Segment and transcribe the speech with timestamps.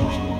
[0.00, 0.39] 出什么？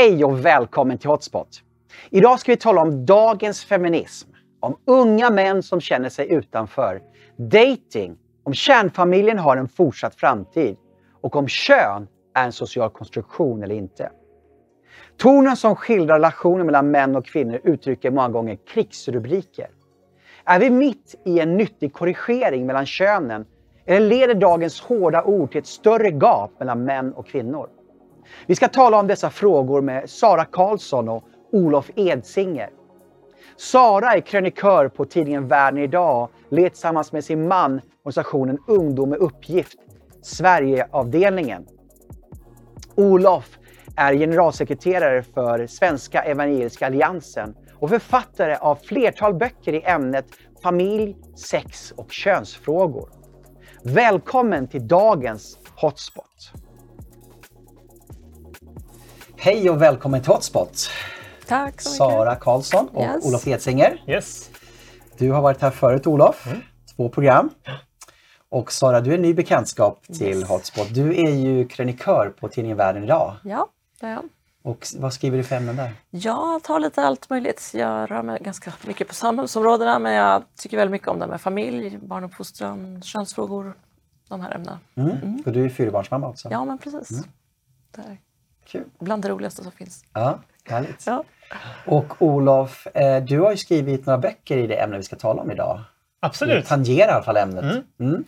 [0.00, 1.62] Hej och välkommen till Hotspot!
[2.10, 4.28] Idag ska vi tala om dagens feminism,
[4.60, 7.02] om unga män som känner sig utanför,
[7.36, 10.76] dating, om kärnfamiljen har en fortsatt framtid
[11.20, 14.10] och om kön är en social konstruktion eller inte.
[15.16, 19.68] Tonen som skildrar relationer mellan män och kvinnor uttrycker många gånger krigsrubriker.
[20.44, 23.46] Är vi mitt i en nyttig korrigering mellan könen
[23.86, 27.68] eller leder dagens hårda ord till ett större gap mellan män och kvinnor?
[28.46, 32.70] Vi ska tala om dessa frågor med Sara Karlsson och Olof Edsinger.
[33.56, 39.18] Sara är krönikör på tidningen Världen idag och tillsammans med sin man organisationen Ungdom med
[39.18, 39.78] uppgift,
[40.22, 41.66] Sverigeavdelningen.
[42.94, 43.58] Olof
[43.96, 50.26] är generalsekreterare för Svenska Evangeliska Alliansen och författare av flertal böcker i ämnet
[50.62, 53.08] familj, sex och könsfrågor.
[53.82, 56.52] Välkommen till dagens Hotspot!
[59.42, 60.90] Hej och välkommen till Hotspot!
[61.46, 61.96] Tack så mycket.
[61.96, 63.26] Sara Karlsson och Yes.
[63.26, 64.02] Olof Edsinger.
[64.06, 64.50] Yes.
[65.18, 66.48] Du har varit här förut Olof,
[66.96, 67.50] två program.
[68.48, 70.48] Och Sara, du är ny bekantskap till Yes.
[70.48, 70.94] Hotspot.
[70.94, 73.36] Du är ju krönikör på tidningen Världen idag.
[73.44, 73.68] Ja,
[74.00, 74.24] det är jag.
[74.62, 75.92] Och vad skriver du för ämnen där?
[76.10, 77.70] Jag tar lite allt möjligt.
[77.74, 81.40] Jag rör mig ganska mycket på samhällsområdena men jag tycker väldigt mycket om det med
[81.40, 83.74] familj, barnuppfostran, könsfrågor,
[84.28, 84.78] de här ämnena.
[84.94, 85.42] Mm.
[85.46, 86.48] Och du är fyrabarnsmamma också.
[86.50, 87.22] Ja, men precis.
[87.96, 88.18] Det är
[88.70, 88.84] Kul.
[89.00, 90.04] bland det roligaste som finns.
[90.12, 91.06] Ja, härligt.
[91.06, 91.24] Ja.
[91.86, 95.42] Och Olof, eh, du har ju skrivit några böcker i det ämne vi ska tala
[95.42, 95.76] om idag.
[95.76, 96.66] Du Absolut.
[96.66, 97.84] tangerar i alla fall ämnet.
[98.00, 98.24] Mm.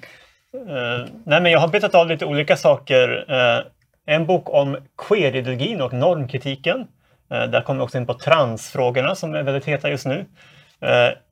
[0.55, 3.25] Eh, nej, men jag har betat av lite olika saker.
[3.29, 3.65] Eh,
[4.15, 4.77] en bok om
[5.09, 6.81] queerideologin och normkritiken.
[7.33, 10.27] Uh, där kommer vi också in på transfrågorna som är väldigt heta just nu.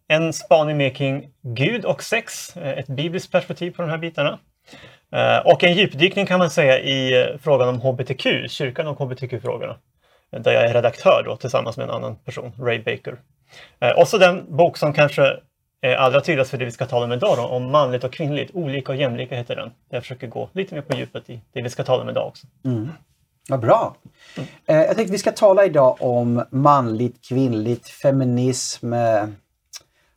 [0.08, 4.38] En spaning mer kring Gud och sex, ett bibliskt perspektiv på de här bitarna.
[5.12, 9.76] Eh, och en djupdykning kan man säga i eh, frågan om hbtq, kyrkan och hbtq-frågorna.
[10.30, 13.18] Där jag är redaktör då, tillsammans med en annan person, Ray Baker.
[13.80, 15.36] Eh, och så den bok som kanske
[15.80, 18.50] är allra tydligast för det vi ska tala om idag, då, om manligt och kvinnligt.
[18.54, 19.70] Olika och jämlika heter den.
[19.90, 22.46] Jag försöker gå lite mer på djupet i det vi ska tala om idag också.
[23.48, 23.96] Vad bra!
[24.66, 28.94] Eh, jag tänkte vi ska tala idag om manligt, kvinnligt, feminism,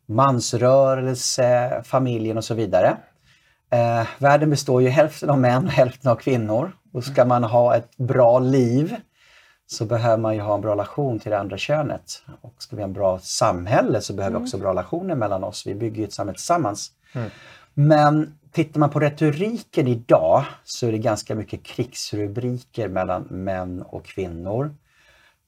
[0.06, 2.98] mansrörelse, familjen och så vidare.
[3.74, 6.72] Eh, världen består ju hälften av män och hälften av kvinnor.
[6.92, 8.96] Och ska man ha ett bra liv
[9.66, 12.24] så behöver man ju ha en bra relation till det andra könet.
[12.42, 15.68] Och ska vi ha en bra samhälle så behöver vi också bra relationer mellan oss.
[15.68, 16.92] Vi bygger ju ett samhälle tillsammans.
[17.74, 24.06] Men tittar man på retoriken idag så är det ganska mycket krigsrubriker mellan män och
[24.06, 24.76] kvinnor.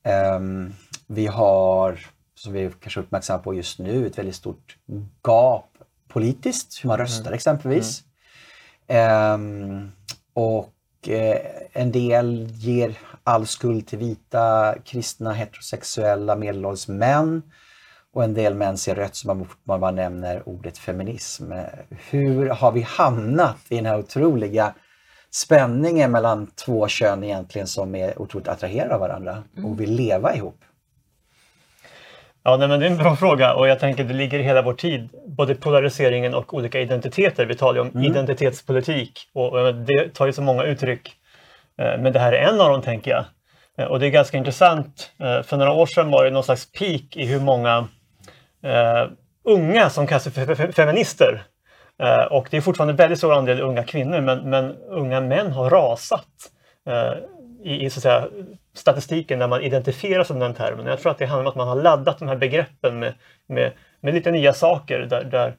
[0.03, 0.73] Ehm,
[1.07, 1.99] vi har,
[2.35, 4.77] som vi kanske uppmärksammar på just nu, ett väldigt stort
[5.23, 5.69] gap
[6.07, 7.99] politiskt, hur man röstar exempelvis.
[7.99, 8.05] Ehm,
[10.33, 11.37] och eh,
[11.73, 17.41] en del ger all skuld till vita, kristna, heterosexuella, medelålders män.
[18.13, 21.51] Och en del män ser rött som man, man bara nämner ordet feminism.
[22.09, 24.73] Hur har vi hamnat i den här otroliga
[25.31, 30.57] spänningen mellan två kön egentligen som är otroligt attraherade av varandra och vill leva ihop?
[32.47, 34.61] Ja, nej, men det är en bra fråga och jag tänker det ligger i hela
[34.61, 37.45] vår tid, både polariseringen och olika identiteter.
[37.45, 41.11] Vi talar om identitetspolitik och, och det tar ju så många uttryck.
[41.81, 43.25] Eh, Men det här är en av dem tänker jag.
[43.77, 45.11] Eh, Och det är ganska intressant.
[45.19, 47.87] Eh, För några år sedan var det någon slags peak i hur många
[48.63, 49.07] eh,
[49.43, 51.43] unga som kallas för fe- fe- feminister.
[52.03, 55.69] Eh, och det är fortfarande väldigt stor andel unga kvinnor men, men unga män har
[55.69, 56.27] rasat
[56.89, 57.13] eh,
[57.63, 58.27] i, i så att säga,
[58.77, 60.85] statistiken när man identifierar sig med den termen.
[60.85, 63.13] Jag tror att det handlar om att man har laddat de här begreppen med,
[63.47, 65.55] med, med lite nya saker där, där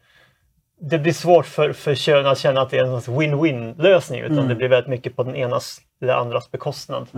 [0.81, 4.49] det blir svårt för, för kön att känna att det är en win-win lösning utan
[4.49, 7.09] det blir väldigt mycket på den enas eller andras bekostnad.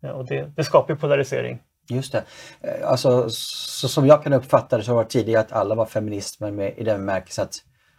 [0.00, 1.58] Ja, och det, det skapar polarisering.
[1.88, 2.24] Just det.
[2.60, 5.86] Eh, Alltså, så som jag kan uppfatta det så var det tidigare att alla var
[5.86, 7.54] feminister med, i den bemärkelsen att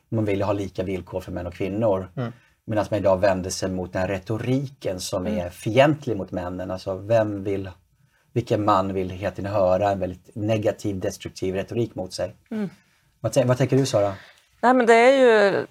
[0.09, 2.09] man ville ha lika villkor för män och kvinnor.
[2.67, 6.71] Medan man idag vänder sig mot den retoriken som är fientlig mot männen.
[6.71, 7.69] Alltså vem vill,
[8.33, 12.35] vilken man vill tiden höra en väldigt negativ, destruktiv retorik mot sig.
[13.19, 14.13] Vad, tän- vad tänker du Sara?
[14.61, 15.65] Nej, men det är ju...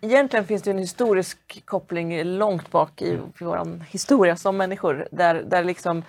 [0.00, 5.34] Egentligen finns det en historisk koppling långt bak i, i vår historia som människor där,
[5.34, 6.02] där liksom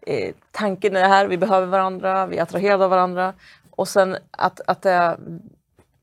[0.00, 3.34] eh, tanken är här, vi behöver varandra, vi är attraherade av varandra.
[3.70, 5.18] Och sen att, att det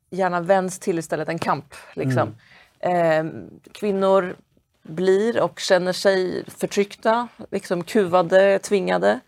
[0.09, 1.73] gärna vänds till istället en kamp.
[1.93, 2.35] Liksom.
[2.81, 3.23] Eh,
[3.71, 4.35] kvinnor
[4.83, 9.19] blir och känner sig förtryckta, liksom kuvade, tvingade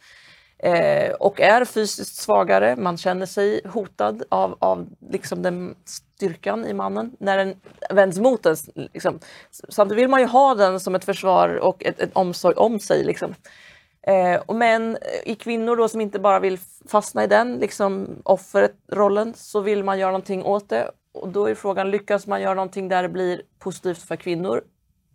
[0.59, 2.75] eh, och är fysiskt svagare.
[2.75, 7.55] Man känner sig hotad av, av liksom den styrkan i mannen när den
[7.89, 8.55] vänds mot en.
[8.75, 9.19] Liksom.
[9.69, 13.03] Samtidigt vill man ju ha den som ett försvar och ett, ett omsorg om sig.
[13.03, 13.35] Liksom.
[14.07, 19.33] Eh, och men i kvinnor då som inte bara vill fastna i den, liksom offerrollen,
[19.33, 20.91] så vill man göra någonting åt det.
[21.11, 24.63] Och då är frågan, lyckas man göra någonting där det blir positivt för kvinnor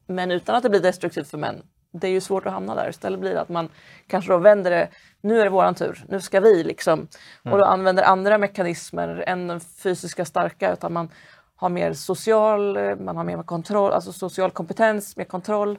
[0.07, 1.63] men utan att det blir destruktivt för män?
[1.93, 2.89] Det är ju svårt att hamna där.
[2.89, 3.69] Istället blir det att man
[4.07, 4.89] kanske då vänder det,
[5.21, 6.99] nu är det våran tur, nu ska vi liksom.
[6.99, 7.53] Mm.
[7.53, 11.09] Och då använder andra mekanismer än den fysiska starka utan man
[11.57, 15.79] har mer social, man har mer kontroll, alltså social kompetens, mer kontroll.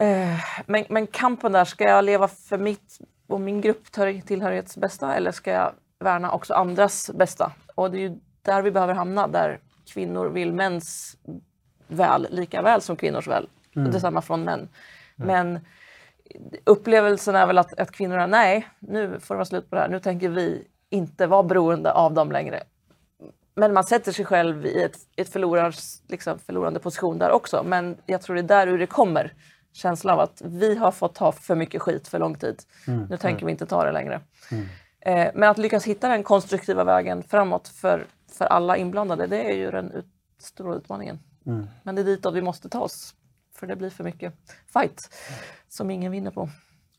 [0.00, 3.92] Eh, men, men kampen där, ska jag leva för mitt och min grupp
[4.26, 7.52] tillhörighets bästa eller ska jag värna också andras bästa?
[7.74, 11.16] Och det är ju där vi behöver hamna, där kvinnor vill mäns
[11.88, 13.48] väl lika väl som kvinnors väl.
[13.76, 13.90] Mm.
[13.90, 14.58] Detsamma från män.
[14.58, 14.68] Mm.
[15.16, 15.60] Men
[16.64, 19.88] upplevelsen är väl att, att kvinnorna, nej, nu får det vara slut på det här.
[19.88, 22.62] Nu tänker vi inte vara beroende av dem längre.
[23.54, 25.34] Men man sätter sig själv i ett, ett
[26.08, 27.62] liksom, förlorande position där också.
[27.62, 29.32] Men jag tror det är där ur det kommer.
[29.72, 32.62] Känslan av att vi har fått ta för mycket skit för lång tid.
[32.86, 33.06] Mm.
[33.10, 33.46] Nu tänker mm.
[33.46, 34.20] vi inte ta det längre.
[34.50, 34.66] Mm.
[35.00, 39.56] Eh, men att lyckas hitta den konstruktiva vägen framåt för, för alla inblandade, det är
[39.56, 40.06] ju den ut,
[40.38, 41.18] stora utmaningen.
[41.46, 41.66] Mm.
[41.82, 43.14] Men det är ditåt vi måste ta oss.
[43.54, 44.34] För det blir för mycket
[44.72, 45.10] fight
[45.68, 46.48] som ingen vinner på.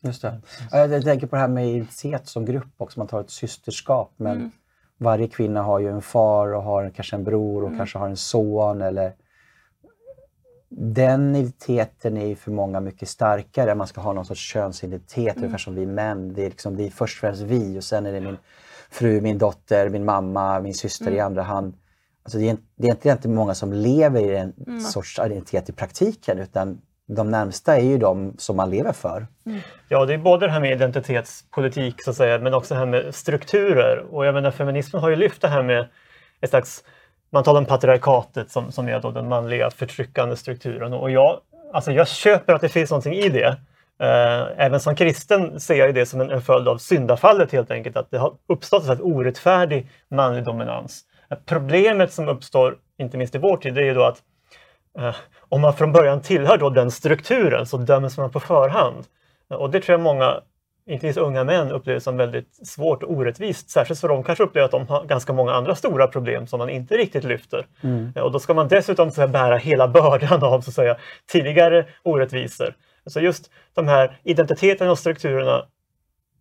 [0.00, 0.40] Just det.
[0.70, 3.00] Jag tänker på det här med identitet som grupp också.
[3.00, 4.12] Man tar ett systerskap.
[4.16, 4.50] Men mm.
[4.98, 7.78] varje kvinna har ju en far och har kanske en bror och mm.
[7.78, 8.82] kanske har en son.
[8.82, 9.14] Eller...
[10.72, 13.74] Den identiteten är ju för många mycket starkare.
[13.74, 15.36] Man ska ha någon sorts könsidentitet, mm.
[15.36, 16.32] ungefär som vi män.
[16.34, 18.36] Det är, liksom, det är först och främst vi och sen är det min
[18.90, 21.16] fru, min dotter, min mamma, min syster mm.
[21.16, 21.74] i andra hand.
[22.22, 24.80] Alltså det, är, det är inte många som lever i en mm.
[24.80, 29.26] sorts identitet i praktiken utan de närmsta är ju de som man lever för.
[29.46, 29.60] Mm.
[29.88, 32.86] Ja, det är både det här med identitetspolitik så att säga, men också det här
[32.86, 34.06] med strukturer.
[34.10, 35.88] Och jag menar, feminismen har ju lyft det här med
[36.40, 36.84] ett slags,
[37.32, 40.92] man talar om patriarkatet som, som är då den manliga förtryckande strukturen.
[40.92, 41.40] Och jag,
[41.72, 43.56] alltså jag köper att det finns någonting i det.
[44.02, 47.96] Eh, även som kristen ser jag det som en, en följd av syndafallet helt enkelt,
[47.96, 51.04] att det har uppstått en orättfärdig manlig dominans.
[51.46, 54.18] Problemet som uppstår, inte minst i vår tid, det är ju då att
[54.98, 55.14] eh,
[55.48, 59.04] om man från början tillhör då den strukturen så döms man på förhand.
[59.48, 60.40] Och det tror jag många,
[60.90, 63.70] inte minst unga män, upplever som väldigt svårt och orättvist.
[63.70, 66.68] Särskilt för de kanske upplever att de har ganska många andra stora problem som man
[66.68, 67.66] inte riktigt lyfter.
[67.80, 68.12] Mm.
[68.14, 70.96] Och då ska man dessutom så bära hela bördan av så säga,
[71.32, 72.74] tidigare orättvisor.
[73.06, 75.64] Så just de här identiteterna och strukturerna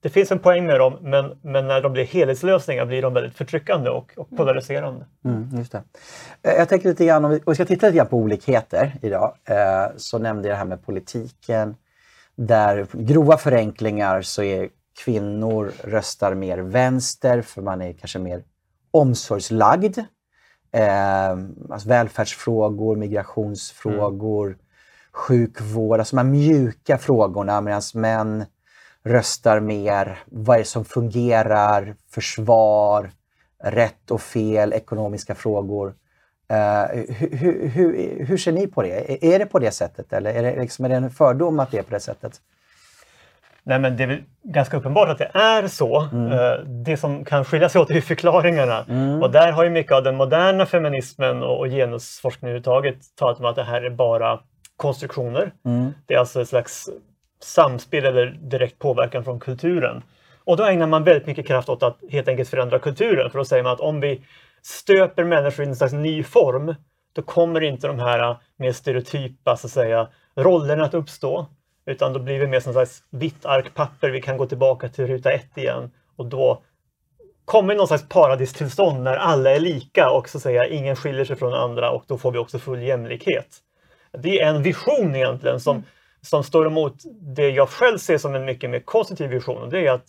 [0.01, 3.35] det finns en poäng med dem, men, men när de blir helhetslösningar blir de väldigt
[3.35, 5.05] förtryckande och, och polariserande.
[5.25, 5.83] Mm, just det.
[6.43, 9.35] Eh, jag tänker lite grann, om vi, vi ska titta lite grann på olikheter idag,
[9.45, 11.75] eh, så nämnde jag det här med politiken.
[12.41, 14.69] Där grova förenklingar så är
[15.03, 18.43] kvinnor röstar mer vänster för man är kanske mer
[18.91, 19.97] omsorgslagd.
[20.71, 21.29] Eh,
[21.69, 24.59] alltså välfärdsfrågor, migrationsfrågor, mm.
[25.11, 28.45] sjukvård, alltså de här mjuka frågorna medan män
[29.03, 33.11] röstar mer, vad är det som fungerar, försvar,
[33.63, 35.95] rätt och fel, ekonomiska frågor.
[36.51, 39.25] Uh, hur, hur, hur, ser ni på det?
[39.33, 41.77] Är det på det sättet eller är det, liksom, är det en fördom att det
[41.77, 42.41] är på det sättet?
[43.63, 46.01] Nej, men det är väl ganska uppenbart att det är så.
[46.01, 46.31] Mm.
[46.31, 48.85] Eh, det som kan skilja sig åt är förklaringarna.
[48.89, 49.21] Mm.
[49.21, 53.55] Och där har ju mycket av den moderna feminismen och, genusforskningen överhuvudtaget talat om att
[53.55, 54.39] det här är bara
[54.77, 55.51] konstruktioner.
[55.65, 55.93] Mm.
[56.05, 56.89] Det är alltså ett slags
[57.43, 60.03] samspel eller direkt påverkan från kulturen.
[60.43, 63.29] Och då ägnar man väldigt mycket kraft åt att helt enkelt förändra kulturen.
[63.31, 64.21] För då säger man att om vi
[64.61, 66.75] stöper människor i en slags ny form,
[67.13, 71.47] då kommer inte de här mer stereotypa så att säga, rollerna att uppstå.
[71.85, 75.07] Utan då blir vi mer som slags vitt ark papper, vi kan gå tillbaka till
[75.07, 75.91] ruta ett igen.
[76.15, 76.61] Och då
[77.45, 81.35] kommer någon slags paradistillstånd när alla är lika och så att säga ingen skiljer sig
[81.35, 83.57] från andra och då får vi också full jämlikhet.
[84.11, 85.85] Det är en vision egentligen som mm
[86.21, 86.95] som står emot
[87.35, 89.63] det jag själv ser som en mycket mer konstruktiv vision.
[89.63, 90.05] Och det är att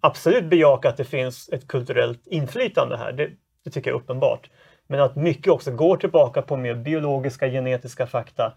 [0.00, 3.12] absolut bejaka att det finns ett kulturellt inflytande här.
[3.12, 3.30] Det,
[3.64, 4.50] det tycker jag är uppenbart.
[4.86, 8.52] Men att mycket också går tillbaka på mer biologiska, genetiska fakta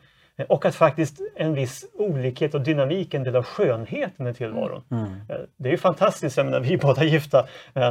[0.49, 4.83] och att faktiskt en viss olikhet och dynamik är en del av skönheten i tillvaron.
[4.91, 5.03] Mm.
[5.03, 7.47] Eh, det är ju fantastiskt, jag menar, vi är båda gifta.
[7.73, 7.87] Eh,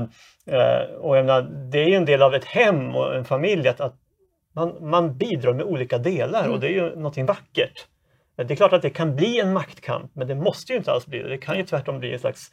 [0.47, 3.69] eh, och jag menar, det är ju en del av ett hem och en familj
[3.69, 3.95] att, att
[4.55, 6.53] man, man bidrar med olika delar mm.
[6.53, 7.87] och det är ju någonting vackert.
[8.37, 11.07] Det är klart att det kan bli en maktkamp, men det måste ju inte alls
[11.07, 11.29] bli det.
[11.29, 12.51] Det kan ju tvärtom bli en slags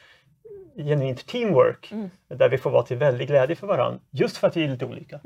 [0.83, 2.09] genuint teamwork Mm.
[2.27, 4.86] där vi får vara till väldig glädje för varandra just för att vi är lite
[4.86, 5.19] olika.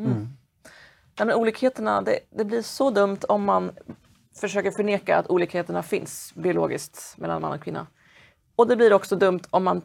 [1.17, 3.71] Ja, men olikheterna, det, det blir så dumt om man
[4.41, 7.87] försöker förneka att olikheterna finns biologiskt mellan man och kvinna.
[8.55, 9.81] Och det blir också dumt om man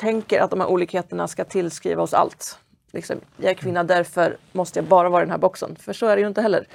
[0.00, 2.58] tänker att de här olikheterna ska tillskriva oss allt.
[2.92, 5.76] Liksom, jag är kvinna, därför måste jag bara vara i den här boxen.
[5.76, 6.66] För så är det ju inte heller.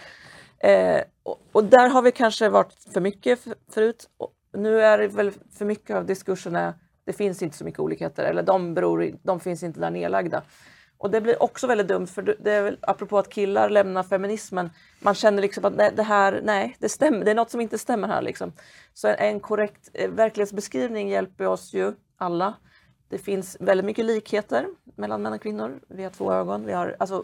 [0.60, 3.40] Eh, och, och där har vi kanske varit för mycket
[3.74, 4.10] förut.
[4.18, 6.74] Och nu är det väl för mycket av diskurserna,
[7.08, 10.44] det finns inte så mycket olikheter, eller de, beror, de finns inte där nedlagda.
[10.98, 14.70] Och det blir också väldigt dumt, för det är väl apropå att killar lämnar feminismen,
[15.00, 17.78] man känner liksom att nej, det här, nej, det stämmer, det är något som inte
[17.78, 18.52] stämmer här liksom.
[18.94, 22.54] Så en korrekt eh, verklighetsbeskrivning hjälper oss ju alla.
[23.10, 25.80] Det finns väldigt mycket likheter mellan män och kvinnor.
[25.90, 26.66] Vi har två ögon.
[26.66, 27.24] Vi har, alltså,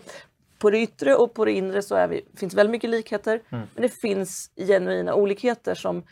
[0.59, 3.41] på det yttre och på det inre så är vi, finns väldigt mycket likheter.
[3.49, 6.03] Men det finns genuina olikheter som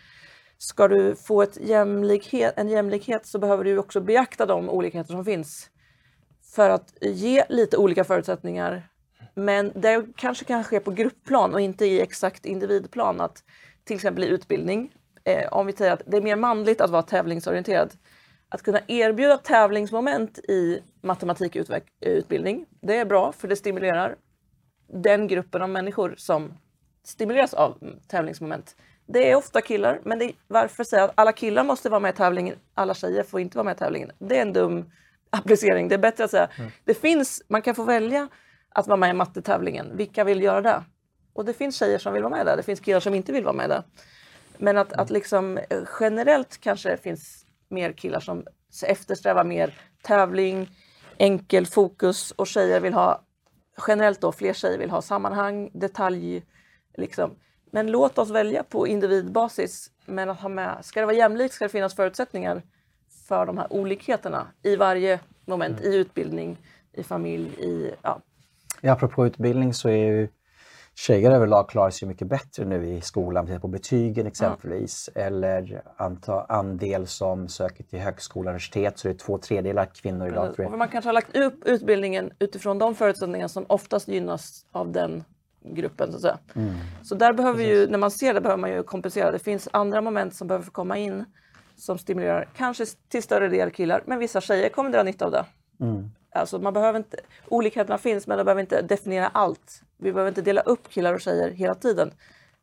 [0.61, 5.25] ska du få ett jämlikhet, en jämlikhet så behöver du också beakta de olikheter som
[5.25, 5.69] finns.
[6.55, 8.89] För att ge lite olika förutsättningar.
[9.33, 13.21] Men det kanske kan ske på gruppplan och inte i exakt individplan.
[13.21, 13.43] Att
[13.83, 17.03] till exempel i utbildning, eh, om vi säger att det är mer manligt att vara
[17.03, 17.93] tävlingsorienterad.
[18.49, 24.15] Att kunna erbjuda tävlingsmoment i matematikutbildning, det är bra för det stimulerar
[24.87, 26.53] den gruppen av människor som
[27.03, 27.77] stimuleras av
[28.07, 28.75] tävlingsmoment.
[29.13, 32.17] Det är ofta killar, men det, varför säga att alla killar måste vara med i
[32.17, 34.11] tävlingen, alla tjejer får inte vara med i tävlingen?
[34.19, 34.91] Det är en dum
[35.29, 35.87] applicering.
[35.87, 36.49] Det är bättre att säga,
[36.83, 38.27] det finns, man kan få välja
[38.69, 39.97] att vara med i mattetävlingen.
[39.97, 40.83] Vilka vill göra det?
[41.33, 43.43] Och det finns tjejer som vill vara med där, det finns killar som inte vill
[43.43, 43.83] vara med där.
[44.57, 48.45] Men att, att liksom eh, generellt kanske det finns mer killar som
[48.85, 50.69] eftersträvar mer tävling,
[51.17, 53.21] enkel fokus och tjejer vill ha
[53.87, 56.43] generellt då fler tjejer vill ha sammanhang, detalj,
[56.97, 57.35] liksom.
[57.71, 59.91] Men låt oss välja på individbasis.
[60.05, 62.61] Men att ha med, ska det vara jämlikt ska det finnas förutsättningar
[63.27, 66.57] för de här olikheterna i varje moment, i utbildning,
[66.93, 68.21] i familj, i ja,
[68.81, 70.27] Ja, apropå utbildning så är ju
[70.95, 77.07] tjejer överlag klarar sig mycket bättre nu i skolan, på betygen exempelvis, eller anta, andel
[77.07, 80.55] som söker till högskola och universitet så det är två tredjedelar kvinnor idag.
[80.55, 80.77] Tror Och jag.
[80.77, 85.23] man kanske har lagt upp utbildningen utifrån de förutsättningar som oftast gynnas av den
[85.63, 86.11] gruppen.
[86.11, 86.39] Så, att säga.
[86.55, 86.73] Mm.
[87.03, 89.31] så där behöver vi ju, när man ser det behöver man ju kompensera.
[89.31, 91.25] Det finns andra moment som behöver komma in
[91.75, 95.45] som stimulerar, kanske till större del killar, men vissa tjejer kommer dra nytta av det.
[95.79, 96.11] Mm.
[96.35, 99.81] Alltså man behöver inte, olikheterna finns men de behöver inte definiera allt.
[99.97, 102.11] Vi behöver inte dela upp killar och tjejer hela tiden.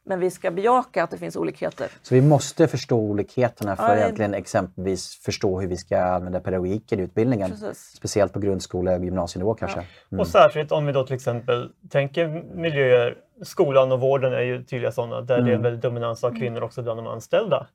[0.09, 1.89] Men vi ska bejaka att det finns olikheter.
[2.03, 6.41] Så vi måste förstå olikheterna för Ja, det- egentligen exempelvis förstå hur vi ska använda
[6.41, 7.51] pedagogiken i utbildningen.
[7.51, 7.79] Precis.
[7.97, 9.85] Speciellt på grundskola och gymnasienivå kanske.
[10.19, 14.93] Och särskilt om vi då till exempel tänker miljöer, skolan och vården är ju tydliga
[14.93, 17.67] sådana, där det är en väldigt dominans av kvinnor också bland de anställda.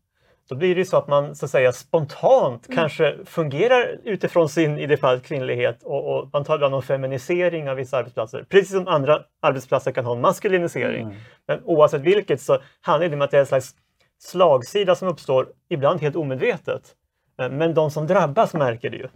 [0.50, 4.86] Då blir det så att man så att säga spontant kanske fungerar utifrån sin, i
[4.88, 8.46] det fallet, kvinnlighet och, och man talar om feminisering av vissa arbetsplatser.
[8.50, 11.06] Precis som andra arbetsplatser kan ha en maskulinisering.
[11.48, 13.76] Men oavsett vilket så handlar det om att det är en slags
[14.20, 16.96] slagsida som uppstår, ibland helt omedvetet.
[17.40, 19.08] Eh, Men de som drabbas märker det ju.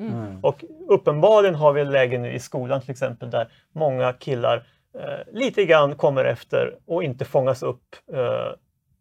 [0.41, 4.63] Och uppenbarligen har vi ett läge nu i skolan till exempel där många killar
[4.99, 7.95] eh, lite grann kommer efter och inte fångas upp.
[8.13, 8.51] Eh,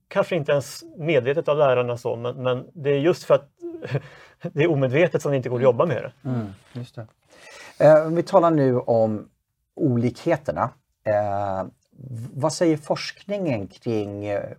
[0.09, 3.51] kanske inte ens medvetet av lärarna så, men, men det är just för att
[4.53, 6.29] det är omedvetet som det inte går att jobba med det.
[6.29, 7.07] Mm, just det.
[7.79, 9.29] Eh, om vi talar nu om
[9.77, 10.71] olikheterna.
[11.05, 11.65] Eh,
[12.35, 14.51] vad säger forskningen kring eh,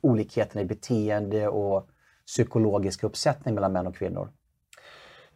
[0.00, 1.88] olikheterna i beteende och
[2.26, 4.28] psykologisk uppsättning mellan män och kvinnor?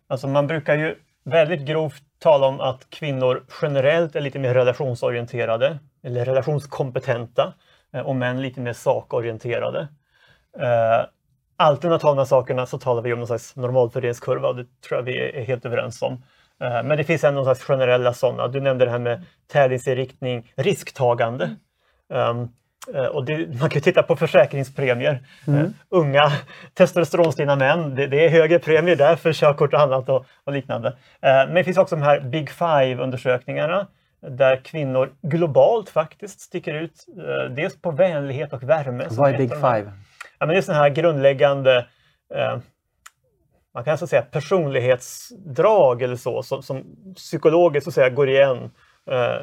[0.06, 0.94] Alltså man brukar ju
[1.24, 7.54] väldigt grovt tala om att kvinnor generellt är lite mer relationsorienterade eller relationskompetenta
[8.04, 9.88] och män lite mer sakorienterade.
[10.58, 11.06] Eh,
[11.60, 14.98] Alltid när man talar sakerna så talar vi om någon slags normalfördelningskurva och det tror
[14.98, 16.12] jag vi är helt överens om.
[16.60, 18.48] Eh, Men det finns ändå någon slags generella sådana.
[18.48, 21.50] Du nämnde det här med tävlingsinriktning, risktagande.
[22.08, 22.48] Um,
[22.94, 25.22] eh, och det, man kan ju titta på försäkringspremier.
[25.48, 26.32] Eh, unga
[26.74, 30.88] testosteronstinna män, det, det är högre premier där för körkort och annat och, och liknande.
[30.88, 30.96] Eh,
[31.46, 33.86] men det finns också de här Big Five-undersökningarna
[34.20, 37.06] där kvinnor globalt faktiskt sticker ut.
[37.18, 39.06] Eh, dels på vänlighet och värme.
[39.10, 39.92] Vad är Big Five?
[40.38, 41.86] Ja, men det är sådana här grundläggande
[42.34, 42.58] eh,
[43.78, 46.84] man kan alltså säga personlighetsdrag eller så som, som
[47.16, 48.70] psykologiskt så att säga, går igen
[49.10, 49.40] eh,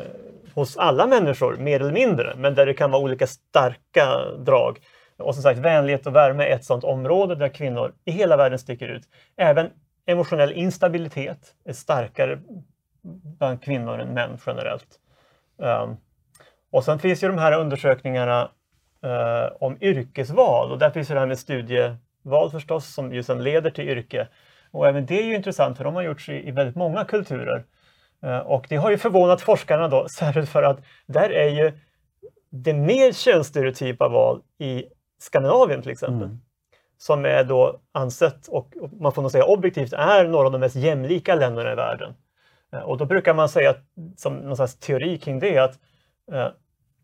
[0.53, 4.79] hos alla människor mer eller mindre, men där det kan vara olika starka drag.
[5.17, 8.59] Och som sagt, vänlighet och värme är ett sådant område där kvinnor i hela världen
[8.59, 9.03] sticker ut.
[9.37, 9.69] Även
[10.05, 12.39] emotionell instabilitet är starkare
[13.23, 14.99] bland kvinnor än män generellt.
[15.57, 15.97] Um,
[16.71, 18.51] och sen finns ju de här undersökningarna
[19.03, 23.69] eh, om yrkesval och där finns det här med studieval förstås som ju sen leder
[23.69, 24.27] till yrke.
[24.71, 27.65] Och även det är ju intressant för de har gjorts i, i väldigt många kulturer.
[28.23, 31.79] Eh, och det har ju förvånat forskarna då, särskilt för att där är ju
[32.49, 34.85] det mer könsstereotypa val i
[35.19, 36.27] Skandinavien till exempel.
[36.27, 36.41] Mm.
[36.97, 40.75] Som är då ansett, och man får nog säga objektivt, är några av de mest
[40.75, 42.13] jämlika länderna i världen.
[42.75, 43.75] Eh, och då brukar man säga,
[44.17, 45.79] som någon slags teori kring det, att
[46.31, 46.47] eh,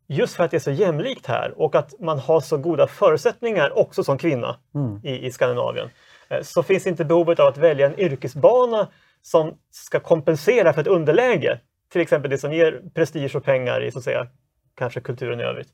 [0.07, 3.77] just för att det är så jämlikt här och att man har så goda förutsättningar
[3.77, 4.99] också som kvinna mm.
[5.03, 5.89] i, i Skandinavien,
[6.29, 8.87] eh, så finns inte behovet av att välja en yrkesbana
[9.21, 11.59] som ska kompensera för ett underläge.
[11.91, 14.27] Till exempel det som ger prestige och pengar i så att säga,
[14.75, 15.67] kanske kulturen i övrigt.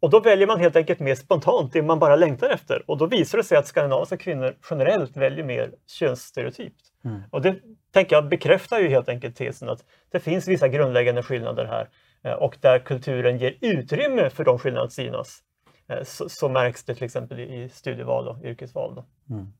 [0.00, 2.90] Och då väljer man helt enkelt mer spontant det man bara längtar efter.
[2.90, 6.80] Och då visar det sig att skandinaviska kvinnor generellt väljer mer könsstereotypt.
[7.04, 7.22] Mm.
[7.30, 7.56] Och det
[7.96, 11.88] tänker jag bekräftar ju helt enkelt tesen att det finns vissa grundläggande skillnader här.
[12.22, 15.42] Eh, och där kulturen ger utrymme för de skillnaderna att synas.
[15.88, 18.94] Eh, så, så, märks det till exempel i studieval och yrkesval.
[18.94, 19.04] Då.
[19.34, 19.52] Mm.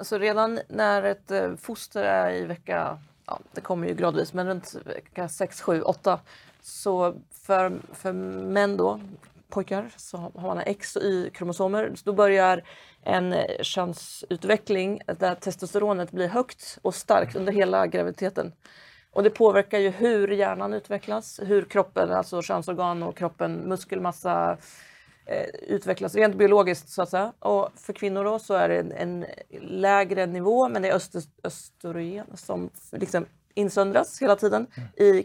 [0.00, 4.46] Så redan när ett eh, foster är i vecka, ja, det kommer ju gradvis, men
[4.46, 6.20] runt vecka 6, 7, 8
[6.60, 9.00] så för, för män då,
[9.52, 11.94] pojkar, så har man X och Y-kromosomer.
[12.04, 12.62] Då börjar
[13.02, 18.52] en könsutveckling där testosteronet blir högt och starkt under hela graviditeten.
[19.12, 24.58] Och det påverkar ju hur hjärnan utvecklas, hur kroppen, alltså könsorgan och kroppen, muskelmassa
[25.26, 27.32] eh, utvecklas rent biologiskt så att säga.
[27.38, 29.26] Och för kvinnor då så är det en, en
[29.60, 31.00] lägre nivå men det är
[31.44, 34.88] östrogen som liksom insöndras hela tiden mm.
[34.96, 35.22] i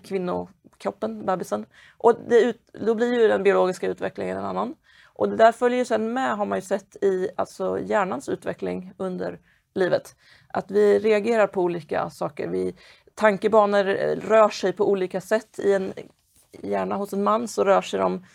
[0.77, 1.65] kroppen, bebisen.
[1.97, 4.75] Och ut, då blir ju den biologiska utvecklingen en annan.
[5.13, 8.93] Och det där följer ju sen med har man ju sett i alltså hjärnans utveckling
[8.97, 9.39] under
[9.75, 10.15] livet.
[10.53, 12.47] Att vi reagerar på olika saker.
[12.47, 12.75] Vi,
[13.15, 13.83] tankebanor
[14.15, 15.59] rör sig på olika sätt.
[15.59, 15.93] I en
[16.61, 18.25] hjärna hos en man så rör sig de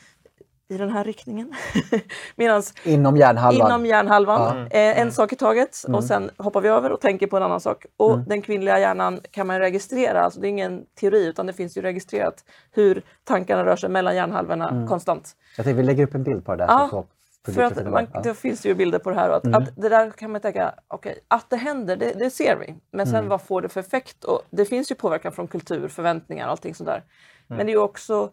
[0.72, 1.52] i den här riktningen.
[2.36, 4.66] Medans inom hjärnhalvan, inom hjärnhalvan mm.
[4.66, 5.94] eh, en sak i taget mm.
[5.94, 7.86] och sen hoppar vi över och tänker på en annan sak.
[7.96, 8.24] Och mm.
[8.28, 11.82] den kvinnliga hjärnan kan man registrera, alltså det är ingen teori utan det finns ju
[11.82, 14.88] registrerat hur tankarna rör sig mellan hjärnhalvorna mm.
[14.88, 15.36] konstant.
[15.56, 16.66] Jag tänkte vi lägger upp en bild på det där.
[16.68, 17.04] Ja,
[17.44, 18.20] för att man, ja.
[18.20, 19.62] det finns ju bilder på det här och att, mm.
[19.62, 22.74] att det där kan man tänka, okej, okay, att det händer, det, det, ser vi.
[22.90, 23.28] Men sen mm.
[23.28, 24.24] vad får det för effekt?
[24.24, 26.96] Och det finns ju påverkan från kultur, förväntningar och allting sådär.
[26.96, 27.56] Mm.
[27.56, 28.30] Men det är ju också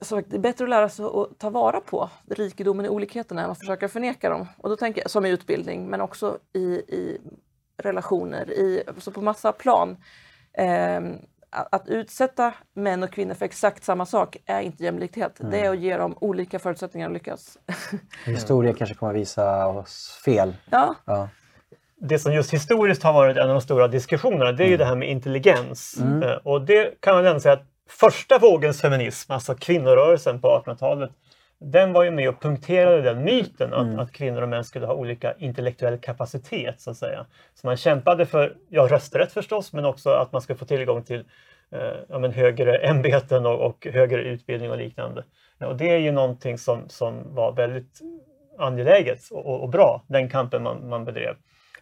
[0.00, 3.50] så det är bättre att lära sig att ta vara på rikedomen i olikheterna än
[3.50, 4.46] att försöka förneka dem.
[4.56, 7.20] Och då tänker jag, som i utbildning, men också i, i
[7.82, 9.96] relationer, i, så på massa plan.
[10.52, 11.00] Eh,
[11.50, 15.40] att utsätta män och kvinnor för exakt samma sak är inte jämlikhet.
[15.40, 15.52] Mm.
[15.52, 17.58] Det är att ge dem olika förutsättningar att lyckas.
[18.24, 20.56] Historien kanske kommer att visa oss fel.
[20.70, 20.94] Ja.
[21.04, 21.28] ja.
[21.96, 24.70] Det som just historiskt har varit en av de stora diskussionerna det är mm.
[24.70, 25.98] ju det här med intelligens.
[26.00, 26.22] Mm.
[26.22, 31.10] Eh, och det kan man ändå säga att första vågens feminism, alltså kvinnorörelsen på 1800-talet,
[31.60, 33.98] den var ju med och punkterade den myten att, mm.
[33.98, 36.80] att, kvinnor och män skulle ha olika intellektuell kapacitet.
[36.80, 37.26] Så att säga.
[37.54, 41.24] Så man kämpade för ja, rösträtt förstås, men också att man skulle få tillgång till
[41.72, 45.24] eh, ja, men högre ämbeten och, och, högre utbildning och liknande.
[45.58, 48.00] Ja, och det är ju någonting som, som var väldigt
[48.58, 51.34] angeläget och, och, och, bra, den kampen man, man bedrev.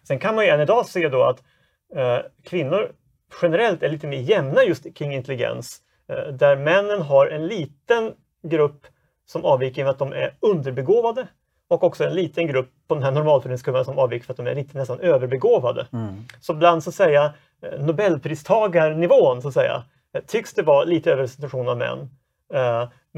[0.03, 1.43] Sen kan man ju än idag se då att
[1.95, 2.91] eh, kvinnor
[3.41, 5.81] generellt är lite mer jämna just kring intelligens.
[6.09, 8.85] Eh, där männen har en liten grupp
[9.25, 11.27] som avviker med att de är underbegåvade
[11.67, 14.55] och också en liten grupp på den här normalfördelningskurvan som avviker för att de är
[14.55, 15.87] lite nästan överbegåvade.
[15.93, 16.13] Mm.
[16.41, 21.11] Så bland så att säga eh, Nobelpristagarnivån så att säga, eh, tycks det vara lite
[21.11, 22.09] överrepresentation av män.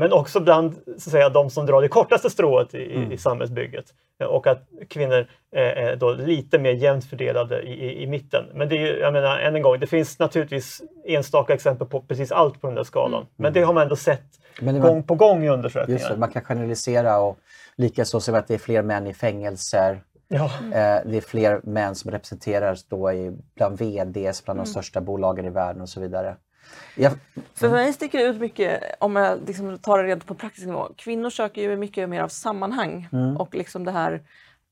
[0.01, 3.11] Men också bland så att säga, de som drar det kortaste strået i, mm.
[3.11, 3.85] i samhällsbygget.
[4.27, 8.45] Och att kvinnor är då lite mer jämnt fördelade i, i, i mitten.
[8.53, 12.31] Men det är jag menar, än en gång, det finns naturligtvis enstaka exempel på precis
[12.31, 13.21] allt på den där skalan.
[13.21, 13.27] Mm.
[13.35, 14.23] Men det har man ändå sett
[14.61, 16.09] man, gång på gång i undersökningar.
[16.09, 17.37] Det, man kan generalisera och
[17.75, 20.01] likaså se att det är fler män i fängelser.
[20.27, 20.45] Ja.
[20.63, 24.65] Eh, det är fler män som representeras då i, bland VDs, bland mm.
[24.65, 26.35] de största bolagen i världen och så vidare.
[26.95, 27.13] Jag,
[27.53, 30.89] För mig sticker det ut mycket, om jag liksom tar det rent på praktisk nivå,
[30.97, 33.37] kvinnor söker ju mycket mer av sammanhang mm.
[33.37, 34.21] och liksom det här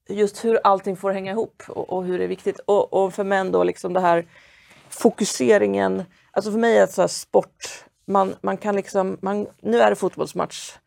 [0.10, 2.60] just hur allting får hänga ihop och, och hur det är viktigt.
[2.60, 4.26] Och, och, för män då liksom det här
[4.90, 9.90] fokuseringen, alltså för mig är det så sport, man, man kan liksom, man, nu är
[9.90, 10.78] det fotbollsmatch,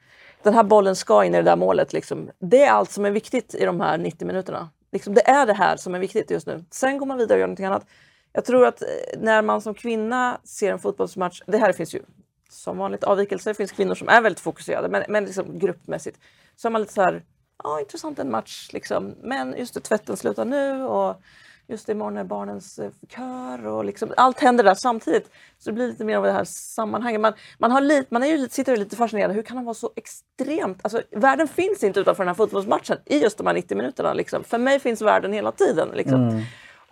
[0.42, 1.92] den här bollen ska in i det där målet.
[1.92, 2.30] Liksom.
[2.38, 4.70] Det är allt som är viktigt i de här 90 minuterna.
[4.92, 6.64] Liksom, det är det här som är viktigt just nu.
[6.70, 7.86] Sen går man vidare och gör någonting annat.
[8.32, 12.02] Jag tror att eh, när man som kvinna ser en fotbollsmatch, det här finns ju
[12.50, 16.18] som vanligt avvikelser, det finns kvinnor som är väldigt fokuserade, men, men liksom gruppmässigt,
[16.56, 17.24] så är man lite så här,
[17.62, 21.16] ja intressant en match liksom, men just det, tvätten slutar nu och
[21.66, 25.30] just imorgon är barnens eh, kör och liksom, allt händer där samtidigt.
[25.58, 27.20] Så det blir lite mer av det här sammanhanget.
[27.20, 29.74] Man, man, har lite, man är ju, sitter ju lite fascinerad, hur kan han vara
[29.74, 30.78] så extremt...
[30.82, 34.14] Alltså, världen finns inte utanför den här fotbollsmatchen i just de här 90 minuterna.
[34.14, 34.44] Liksom.
[34.44, 35.88] För mig finns världen hela tiden.
[35.94, 36.28] Liksom.
[36.28, 36.42] Mm.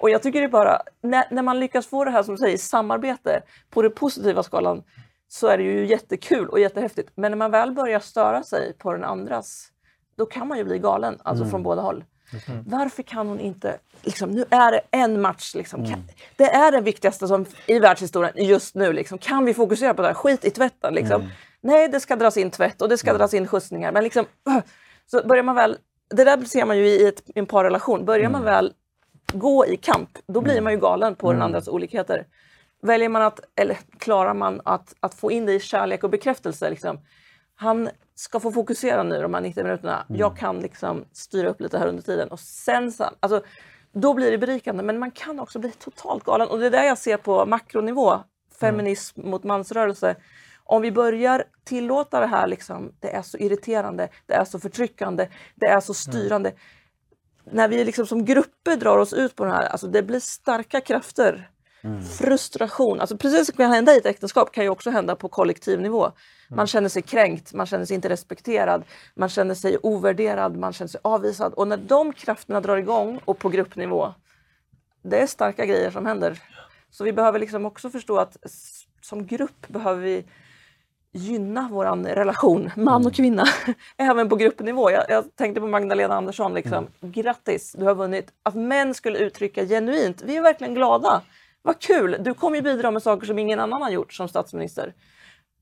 [0.00, 2.58] Och jag tycker det bara, när, när man lyckas få det här som du säger,
[2.58, 4.82] samarbete på den positiva skalan
[5.28, 7.10] så är det ju jättekul och jättehäftigt.
[7.14, 9.68] Men när man väl börjar störa sig på den andras,
[10.16, 11.50] då kan man ju bli galen, alltså mm.
[11.50, 12.04] från båda håll.
[12.48, 12.64] Mm.
[12.66, 13.78] Varför kan hon inte...
[14.02, 15.54] Liksom, nu är det en match.
[15.54, 15.84] Liksom.
[15.84, 16.00] Mm.
[16.36, 18.92] det är det viktigaste som, i världshistorien just nu.
[18.92, 19.18] Liksom.
[19.18, 20.14] Kan vi fokusera på det här?
[20.14, 20.94] Skit i tvätten.
[20.94, 21.20] Liksom.
[21.20, 21.32] Mm.
[21.60, 23.92] Nej, det ska dras in tvätt och det ska dras in skjutsningar.
[23.92, 24.24] Men liksom,
[25.10, 25.76] så börjar man väl...
[26.10, 28.04] Det där ser man ju i ett, en parrelation.
[28.04, 28.54] Börjar man mm.
[28.54, 28.72] väl
[29.32, 30.64] gå i kamp, då blir mm.
[30.64, 31.46] man ju galen på den mm.
[31.46, 32.26] andras olikheter.
[32.82, 36.70] Väljer man att, eller klarar man att, att få in det i kärlek och bekräftelse,
[36.70, 37.00] liksom,
[37.54, 40.04] han ska få fokusera nu de här 90 minuterna.
[40.08, 40.20] Mm.
[40.20, 42.28] Jag kan liksom styra upp lite här under tiden.
[42.28, 43.42] Och sen, alltså,
[43.92, 46.48] då blir det berikande, men man kan också bli totalt galen.
[46.48, 48.18] Och det är det jag ser på makronivå,
[48.60, 49.30] feminism mm.
[49.30, 50.16] mot mansrörelse.
[50.64, 55.28] Om vi börjar tillåta det här, liksom, det är så irriterande, det är så förtryckande,
[55.54, 56.48] det är så styrande.
[56.48, 56.60] Mm.
[57.52, 60.80] När vi liksom som grupper drar oss ut på det här, alltså det blir starka
[60.80, 61.50] krafter
[61.82, 62.02] Mm.
[62.02, 65.80] Frustration, alltså precis som kan hända i ett äktenskap kan ju också hända på kollektiv
[65.80, 66.12] nivå.
[66.48, 66.66] Man mm.
[66.66, 68.84] känner sig kränkt, man känner sig inte respekterad,
[69.14, 71.54] man känner sig ovärderad, man känner sig avvisad.
[71.54, 74.14] Och när de krafterna drar igång och på gruppnivå,
[75.02, 76.38] det är starka grejer som händer.
[76.90, 78.36] Så vi behöver liksom också förstå att
[79.00, 80.24] som grupp behöver vi
[81.12, 83.12] gynna vår relation, man och mm.
[83.12, 83.44] kvinna,
[83.96, 84.90] även på gruppnivå.
[84.90, 86.86] Jag, jag, tänkte på Magdalena Andersson, liksom.
[87.00, 87.12] Mm.
[87.12, 88.32] grattis, du har vunnit.
[88.42, 91.22] Att män skulle uttrycka genuint, vi är verkligen glada
[91.62, 94.94] vad kul, du kommer ju bidra med saker som ingen annan har gjort som statsminister.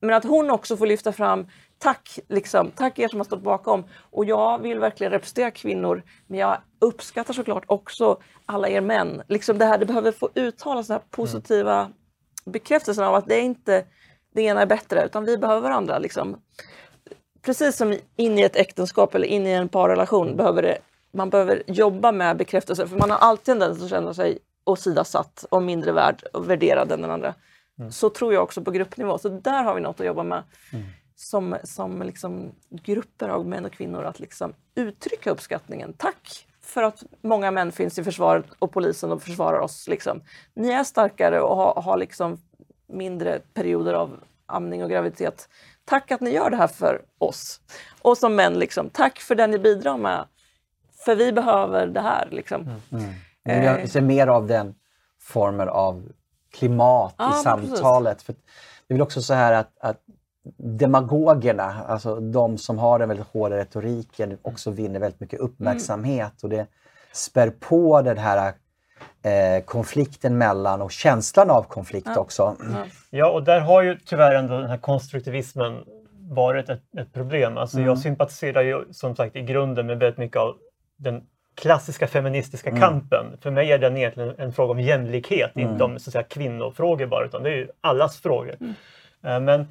[0.01, 1.47] Men att hon också får lyfta fram,
[1.79, 3.85] tack, liksom, tack er som har stått bakom.
[4.11, 9.23] Och jag vill verkligen representera kvinnor, men jag uppskattar såklart också alla er män.
[9.29, 11.93] Liksom det, här, det behöver få uttalas den här positiva mm.
[12.45, 13.85] bekräftelsen av att det är inte
[14.39, 15.99] det ena är bättre, utan vi behöver varandra.
[15.99, 16.37] Liksom.
[17.43, 20.79] Precis som in i ett äktenskap eller in i en parrelation behöver det,
[21.13, 25.45] man behöver jobba med bekräftelse, för man har alltid en tendens att känna sig åsidosatt
[25.51, 27.35] och mindre värd och värderad än den andra.
[27.79, 27.93] Mm.
[27.93, 29.19] Så tror jag också på gruppnivå.
[29.19, 30.85] Så där har vi något att jobba med mm.
[31.17, 35.93] som, som liksom grupper av män och kvinnor att liksom uttrycka uppskattningen.
[35.93, 39.89] Tack för att många män finns i försvaret och polisen och försvarar oss.
[39.89, 40.23] Liksom.
[40.55, 42.39] Ni är starkare och har, har liksom
[42.89, 45.49] mindre perioder av amning och graviditet.
[45.85, 47.61] Tack att ni gör det här för oss.
[48.03, 50.25] Och som män, liksom, tack för det ni bidrar med.
[51.05, 52.29] För vi behöver det här.
[52.31, 52.61] Liksom.
[52.61, 53.05] Mm.
[53.45, 53.75] mm.
[53.77, 54.75] Vi vill se mer av den
[55.21, 56.13] formen av
[56.53, 58.23] klimat ja, i samtalet.
[58.23, 60.03] För det är väl också så här att, att
[60.57, 66.21] demagogerna, alltså de som har den väldigt hårda retoriken, också vinner väldigt mycket uppmärksamhet.
[66.21, 66.35] Mm.
[66.43, 66.67] Och det
[67.13, 68.53] spär på den här
[69.23, 72.21] eh, konflikten mellan och känslan av konflikt ja.
[72.21, 72.57] också.
[73.11, 75.85] Ja, och där har ju tyvärr ändå den här konstruktivismen
[76.31, 77.57] varit ett, ett problem.
[77.57, 77.89] Alltså mm.
[77.89, 80.57] Jag sympatiserar ju som sagt i grunden med väldigt mycket av
[80.97, 81.23] den
[81.61, 82.81] klassiska feministiska mm.
[82.81, 83.27] kampen.
[83.41, 85.71] För mig är den egentligen en fråga om jämlikhet, mm.
[85.71, 88.57] inte om så att säga, kvinnofrågor bara, utan det är ju allas frågor.
[88.61, 88.75] Mm.
[89.27, 89.69] Uh, men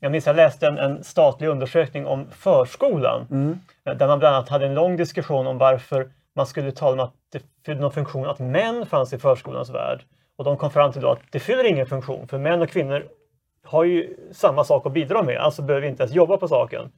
[0.00, 3.60] jag minns jag läste en, en, statlig undersökning om förskolan mm.
[3.88, 7.08] uh, där man bland annat hade en lång diskussion om varför man skulle tala om
[7.08, 10.04] att det fyllde någon funktion att män fanns i förskolans värld.
[10.36, 13.08] Och de kom fram till då att det fyller ingen funktion, för män och kvinnor
[13.64, 16.92] har ju samma sak att bidra med, alltså behöver vi inte ens jobba på saken.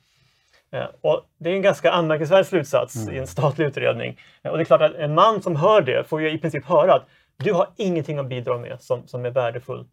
[0.73, 3.15] Eh, och det är en ganska anmärkningsvärd slutsats mm.
[3.15, 4.19] i en statlig utredning.
[4.43, 6.65] Eh, och det är klart att en man som hör det får ju i princip
[6.65, 9.91] höra att du har ingenting att bidra med som, som är värdefullt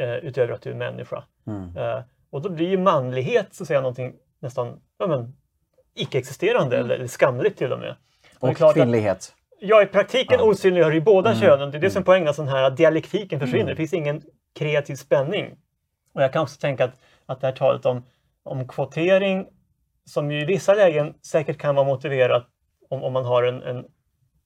[0.00, 1.24] eh, utöver att du är människa.
[1.46, 1.76] Mm.
[1.76, 5.36] Eh, och då blir ju manlighet så att säga någonting nästan ja, men,
[5.94, 6.90] icke-existerande mm.
[6.90, 7.96] eller skamligt till och med.
[8.40, 9.34] Och, kvinnlighet.
[9.60, 10.44] Ja, i praktiken ja.
[10.44, 11.40] osynliggör ju båda mm.
[11.40, 11.70] könen.
[11.70, 13.62] Det är det som är poängen, att den här dialektiken försvinner.
[13.62, 13.70] Mm.
[13.70, 14.22] Det finns ingen
[14.54, 15.56] kreativ spänning.
[16.14, 18.04] Och jag kan också tänka att, att det här talet om,
[18.42, 19.46] om kvotering
[20.04, 22.46] som ju i vissa lägen säkert kan vara motiverat
[22.88, 23.84] om, om man har en, en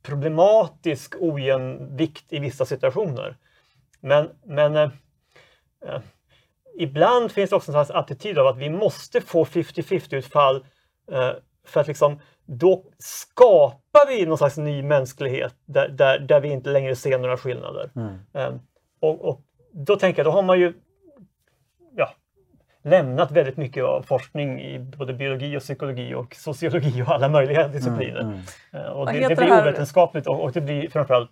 [0.03, 3.37] problematisk ojämvikt i vissa situationer.
[4.01, 4.91] Men, men eh,
[5.87, 6.01] eh,
[6.79, 10.57] ibland finns det också en slags attityd av att vi måste få 50-50 utfall
[11.13, 11.31] eh,
[11.67, 12.21] för att liksom,
[12.59, 17.37] då skapar vi någon slags ny mänsklighet där, där, där vi inte längre ser några
[17.37, 17.91] skillnader.
[17.97, 18.19] Mm.
[18.35, 18.61] Eh,
[19.01, 19.41] och, och,
[19.73, 20.73] då tänker jag, då har man ju
[22.83, 27.69] lämnat väldigt mycket av forskning i både biologi och psykologi och sociologi och alla möjliga
[27.69, 28.21] discipliner.
[28.21, 28.39] Mm,
[28.73, 31.31] Eh, Och Vad det, det blir ovetenskapligt och, och det blir framförallt,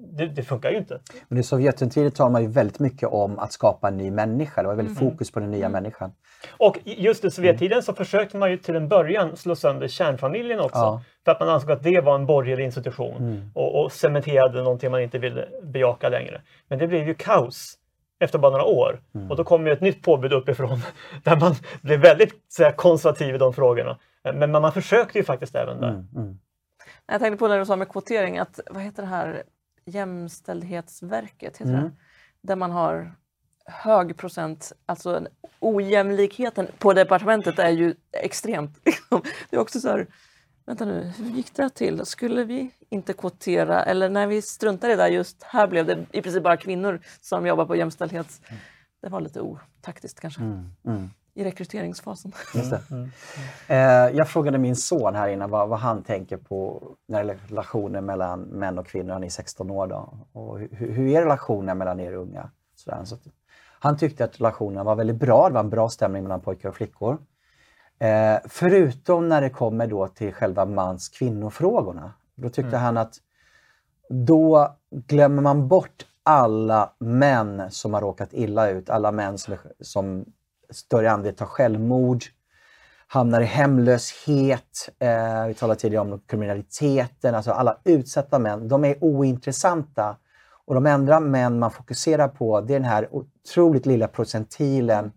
[0.00, 1.00] det, det funkar ju inte.
[1.28, 4.62] Men i Sovjettiden talar man ju väldigt mycket om att skapa en ny människa.
[4.62, 5.10] Det var väldigt Mm.
[5.10, 6.12] fokus på den nya människan.
[6.58, 10.78] Och just i Sovjettiden så försökte man ju till en början slå sönder kärnfamiljen också.
[10.78, 11.02] Ja.
[11.24, 15.00] För att man ansåg att det var en borgerlig institution och, och cementerade någonting man
[15.02, 16.40] inte ville bejaka längre.
[16.68, 17.76] Men det blev ju kaos
[18.20, 19.00] efter bara några år.
[19.30, 20.78] Och då kom ju ett nytt påbud uppifrån
[21.24, 23.98] där man blev väldigt så här, konservativ i de frågorna.
[24.34, 25.88] Men man, man försökte ju faktiskt även där.
[25.88, 26.38] Mm.
[27.06, 29.42] Jag tänkte på när du sa med kvotering, att vad heter det här
[29.90, 31.56] Jämställdhetsverket?
[31.56, 31.90] Heter det?
[32.42, 33.12] Där man har
[33.64, 35.28] hög procent, alltså en-
[35.60, 38.80] ojämlikheten på departementet är ju extremt.
[38.84, 39.22] liksom.
[39.50, 40.06] Det är också så här,
[40.66, 42.06] vänta nu, hur gick det till?
[42.06, 43.82] Skulle vi inte kvotera?
[43.82, 47.00] Eller när vi struntade i det där, just här blev det i princip bara kvinnor
[47.20, 48.40] som jobbar på jämställdhets...
[49.02, 50.40] Det var lite otaktiskt kanske.
[51.34, 52.32] I rekryteringsfasen.
[52.54, 53.08] Just det.
[53.68, 58.40] Eh, jag frågade min son här innan vad, vad han tänker på när relationer mellan
[58.40, 59.12] män och kvinnor.
[59.12, 60.26] Han är 16 år då.
[60.32, 62.50] Och hur, hur är relationen mellan er unga?
[62.74, 63.04] Sådär.
[63.04, 63.22] Så att,
[63.82, 65.48] han tyckte att relationen var väldigt bra.
[65.48, 67.18] Det var en bra stämning mellan pojkar och flickor.
[67.98, 72.12] Eh, förutom när det kommer då till själva mans-kvinnofrågorna.
[72.34, 73.14] Då tyckte han att
[74.08, 78.90] då glömmer man bort alla män som har råkat illa ut.
[78.90, 80.24] Alla män som, som
[80.70, 82.24] större andel tar självmord,
[83.06, 84.88] hamnar i hemlöshet.
[84.98, 87.34] Eh, vi talade tidigare om kriminaliteten.
[87.34, 90.16] Alltså alla utsatta män, de är ointressanta.
[90.66, 95.12] Och de enda män man fokuserar på, det är den här otroligt lilla procentilen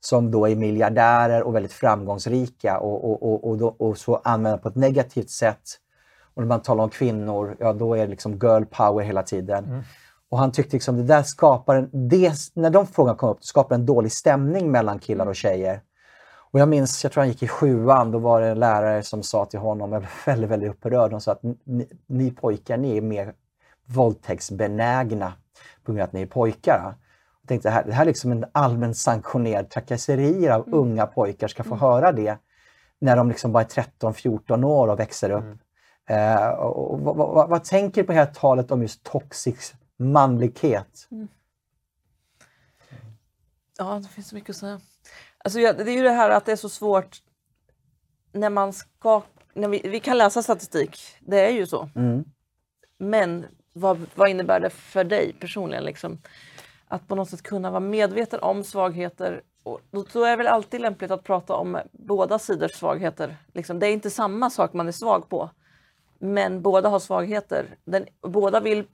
[0.00, 4.58] som då är miljardärer och väldigt framgångsrika och, och, och, och, då, och så använda
[4.58, 5.62] på ett negativt sätt.
[6.34, 9.64] Och när man talar om kvinnor, ja då är det liksom girl power hela tiden.
[9.64, 9.82] Mm.
[10.34, 13.46] Och han tyckte liksom det där skapar en, det, när de frågorna kom upp, det
[13.46, 15.80] skapar en dålig stämning mellan killar och tjejer.
[16.52, 19.22] Och jag minns, jag tror han gick i sjuan, då var det en lärare som
[19.22, 22.96] sa till honom, jag blev väldigt, väldigt upprörd, hon sa att ni, ni pojkar, ni
[22.96, 23.34] är mer
[23.86, 25.32] våldtäktsbenägna
[25.84, 26.94] på grund av att ni är pojkar.
[27.40, 31.48] Jag tänkte, det här, det här är liksom en allmän sanktionerad trakasserier av unga pojkar
[31.48, 32.38] ska få höra det
[32.98, 33.68] när de liksom bara är
[34.00, 35.58] 13-14 år och växer upp.
[36.08, 39.74] Eh, och, och, vad, vad, vad tänker du på det här talet om just toxic
[39.96, 41.08] manlighet?
[43.78, 44.80] Ja, det finns så mycket att säga.
[45.38, 47.22] Alltså, ja, det är ju det här att det är så svårt
[48.32, 49.22] när man ska...
[49.54, 51.88] När vi, vi kan läsa statistik, det är ju så.
[52.98, 55.84] Men vad, vad innebär det för dig personligen?
[55.84, 56.18] Liksom?
[56.88, 59.42] Att på något sätt kunna vara medveten om svagheter.
[59.62, 63.36] Och då, då är det väl alltid lämpligt att prata om båda sidors svagheter.
[63.52, 65.50] Liksom, det är inte samma sak man är svag på.
[66.18, 67.76] Men båda har svagheter.
[67.84, 68.84] Den, båda vill...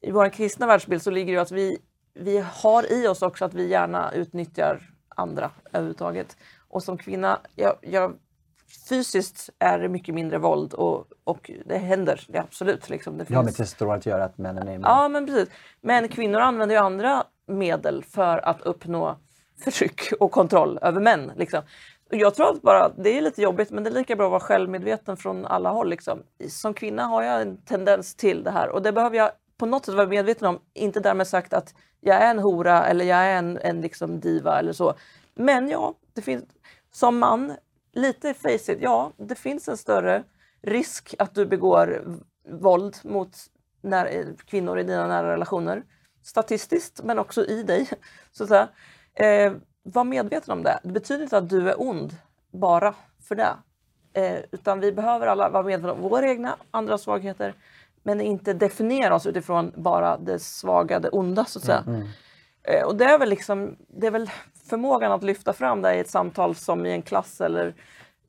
[0.00, 1.78] I, vår kristna världsbild så ligger det ju att vi,
[2.14, 6.36] vi har i oss också att vi gärna utnyttjar andra överhuvudtaget.
[6.68, 8.14] Och som kvinna, jag, jag,
[8.88, 12.88] fysiskt är det mycket mindre våld och, och det händer, det absolut.
[12.88, 13.18] Liksom.
[13.18, 14.86] Det Det har med testosteron att göra att männen är mer...
[14.88, 15.48] ja, men precis.
[15.80, 19.18] Men kvinnor använder ju andra medel för att uppnå
[19.64, 21.32] förtryck och kontroll över män.
[21.36, 21.62] Liksom.
[22.10, 24.40] Jag tror att bara, det är lite jobbigt men det är lika bra att vara
[24.40, 25.88] självmedveten från alla håll.
[25.88, 26.22] Liksom.
[26.48, 29.86] Som kvinna har jag en tendens till det här och det behöver jag på något
[29.86, 30.58] sätt vara medveten om.
[30.74, 34.58] Inte därmed sagt att jag är en hora eller jag är en, en liksom diva
[34.58, 34.94] eller så.
[35.34, 36.44] Men ja, det finns,
[36.92, 37.52] som man,
[37.92, 40.24] lite face it, ja, det finns en större
[40.62, 42.04] risk att du begår
[42.48, 43.36] våld mot
[43.82, 45.82] när, kvinnor i dina nära relationer.
[46.22, 47.88] Statistiskt, men också i dig.
[48.32, 48.68] Så att säga.
[49.14, 50.80] Eh, var medveten om det.
[50.82, 52.16] Det betyder inte att du är ond
[52.50, 52.94] bara
[53.28, 53.56] för det.
[54.12, 57.54] Eh, utan vi behöver alla vara medvetna om våra egna, andra svagheter.
[58.02, 61.84] Men inte definiera oss utifrån bara det svaga, det onda så att säga.
[62.62, 64.30] Eh, och det är, väl liksom, det är väl
[64.68, 67.74] förmågan att lyfta fram det i ett samtal som i en klass eller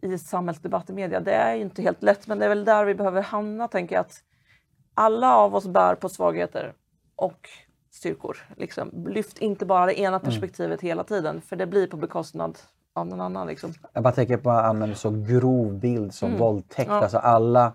[0.02, 1.20] i samhällsdebatt i media.
[1.20, 4.02] Det är inte helt lätt men det är väl där vi behöver hamna tänker jag.
[4.02, 4.24] Att
[4.94, 6.74] alla av oss bär på svagheter
[7.16, 7.50] och
[7.92, 8.38] styrkor.
[8.58, 9.06] Liksom.
[9.08, 12.58] Lyft inte bara det ena perspektivet hela tiden för det blir på bekostnad
[12.94, 13.48] av någon annan.
[13.48, 13.74] Liksom.
[13.94, 16.90] Jag bara tänker på att man använder så grov bild som våldtäkt.
[16.90, 17.02] Ja.
[17.02, 17.74] Alltså alla,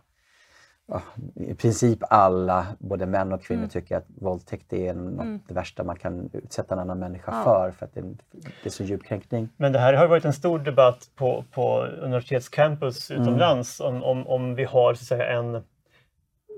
[0.87, 1.03] ja,
[1.35, 3.39] i princip alla, både män och Mm.
[3.39, 7.45] kvinnor, tycker att våldtäkt är något det värsta man kan utsätta en annan människa Ja.
[7.45, 7.71] för.
[7.71, 8.01] För att det,
[8.33, 9.49] det är så djup kränkning.
[9.57, 14.55] Men det här har varit en stor debatt på, på universitetscampus utomlands om, om, om
[14.55, 15.63] vi har så att säga, en,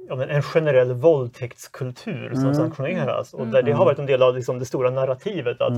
[0.09, 3.35] ja, en generell våldtäktskultur som sanktioneras.
[3.35, 5.73] Och där det har varit en del av liksom, det stora narrativet att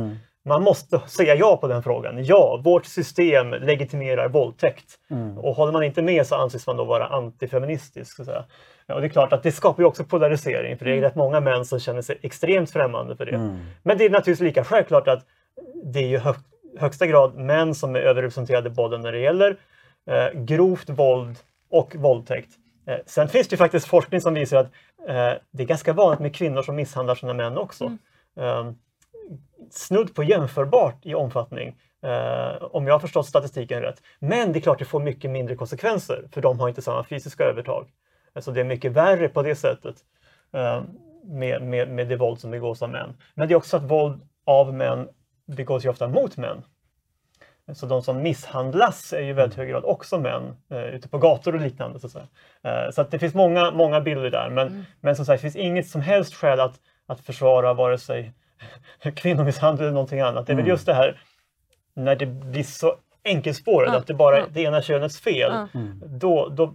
[0.49, 2.25] man måste säga ja på den frågan.
[2.25, 4.95] Ja, vårt system legitimerar våldtäkt.
[5.37, 8.17] Och håller man inte med så anses man då vara antifeministisk.
[8.17, 8.45] Så att säga.
[8.87, 11.15] Ja, och det är klart att det skapar ju också polarisering för det är rätt
[11.15, 13.59] många män som känner sig extremt främmande för det.
[13.83, 15.27] Men det är naturligtvis lika självklart att
[15.85, 16.35] det är ju hög,
[16.79, 19.57] högsta grad män som är överrepresenterade både när det gäller
[20.11, 21.37] eh, grovt våld
[21.71, 22.51] och våldtäkt.
[22.87, 24.67] Eh, sen finns det ju faktiskt forskning som visar att
[25.09, 27.85] eh, det är ganska vanligt med kvinnor som misshandlar sina män också.
[27.85, 27.99] Mm.
[28.69, 28.73] Eh,
[29.71, 34.03] snudd på jämförbart i omfattning, eh, om jag har förstått statistiken rätt.
[34.19, 37.45] Men det är klart det får mycket mindre konsekvenser, för de har inte samma fysiska
[37.45, 37.89] övertag.
[38.41, 39.97] Så det är mycket värre på det sättet
[40.53, 40.83] eh,
[41.25, 43.17] med, med, med det våld som begås av män.
[43.35, 45.09] Men det är också att våld av män
[45.47, 46.63] begås ju ofta mot män.
[47.75, 51.19] Så de som misshandlas är ju i väldigt hög grad också män eh, ute på
[51.19, 52.01] gator och liknande.
[52.01, 52.17] Så att.
[52.63, 54.51] Eh, så att det finns många, många bilder där.
[54.51, 54.85] Men, Mm.
[55.01, 56.75] men som sagt, det finns inget som helst skäl att,
[57.07, 58.33] att försvara vare sig
[59.17, 60.47] kvinnomisshandel eller någonting annat.
[60.47, 60.71] Det är väl Mm.
[60.75, 61.23] just det här
[61.95, 62.95] när det blir så
[63.25, 65.53] enkelspårat, Ja, att det bara är det ena könets fel.
[65.53, 65.69] Ja.
[66.07, 66.75] Då, då,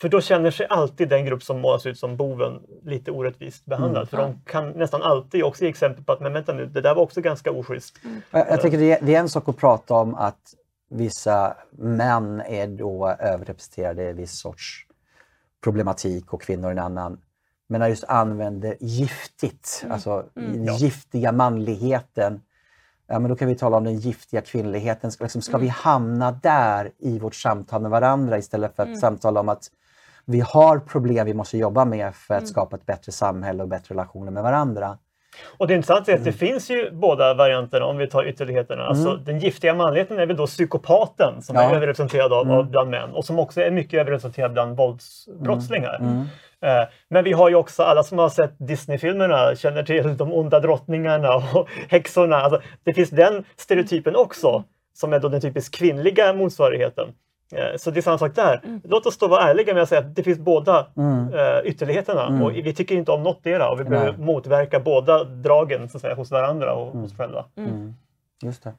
[0.00, 4.08] för då känner sig alltid den grupp som målas ut som boven lite orättvist behandlad.
[4.08, 4.22] För Ja.
[4.22, 7.02] de kan nästan alltid också ge exempel på att men vänta nu, det där var
[7.02, 7.96] också ganska oschysst.
[8.30, 10.54] Jag, jag tycker det är, det är en sak att prata om att
[10.90, 14.86] vissa män är då överrepresenterade i viss sorts
[15.64, 17.20] problematik och kvinnor en annan.
[17.70, 20.72] Men när just använder giftigt, alltså den Ja.
[20.76, 22.40] giftiga manligheten,
[23.08, 25.12] ja, men då kan vi tala om den giftiga kvinnligheten.
[25.12, 29.40] Ska, liksom, ska vi hamna där i vårt samtal med varandra istället för att samtala
[29.40, 29.64] om att
[30.24, 33.92] vi har problem vi måste jobba med för att skapa ett bättre samhälle och bättre
[33.94, 34.98] relationer med varandra.
[35.58, 36.32] Och det intressanta är att Mm.
[36.32, 38.82] det finns ju båda varianterna om vi tar ytterligheterna.
[38.86, 41.62] Alltså, den giftiga manligheten är väl då psykopaten som Ja.
[41.62, 41.72] Mm.
[41.72, 45.96] är överrepresenterad av, av bland män och som också är mycket överrepresenterad bland våldsbrottslingar.
[46.00, 46.24] Mm.
[46.62, 50.60] Eh, Men vi har ju också, alla som har sett Disney-filmerna känner till de onda
[50.60, 52.36] drottningarna och häxorna.
[52.36, 57.08] Alltså, det finns den stereotypen också som är då den typiskt kvinnliga motsvarigheten.
[57.54, 58.60] Eh, Så det är samma sak där.
[58.84, 61.34] Låt oss då vara ärliga med att säga att det finns båda Mm.
[61.34, 65.88] eh, ytterligheterna och vi tycker inte om något dera och vi behöver motverka båda dragen
[65.88, 67.44] så att säga, hos varandra och hos själva.
[68.42, 68.72] Just det.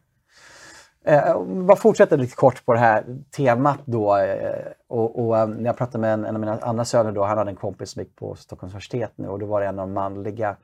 [1.05, 4.17] Eh, bara fortsätta lite kort på det här temat då.
[4.17, 7.23] Eh, och, och, eh, när jag pratade med en, en av mina andra söner då,
[7.23, 9.79] han hade en kompis som gick på Stockholms universitet nu och då var det en
[9.79, 10.55] av de manliga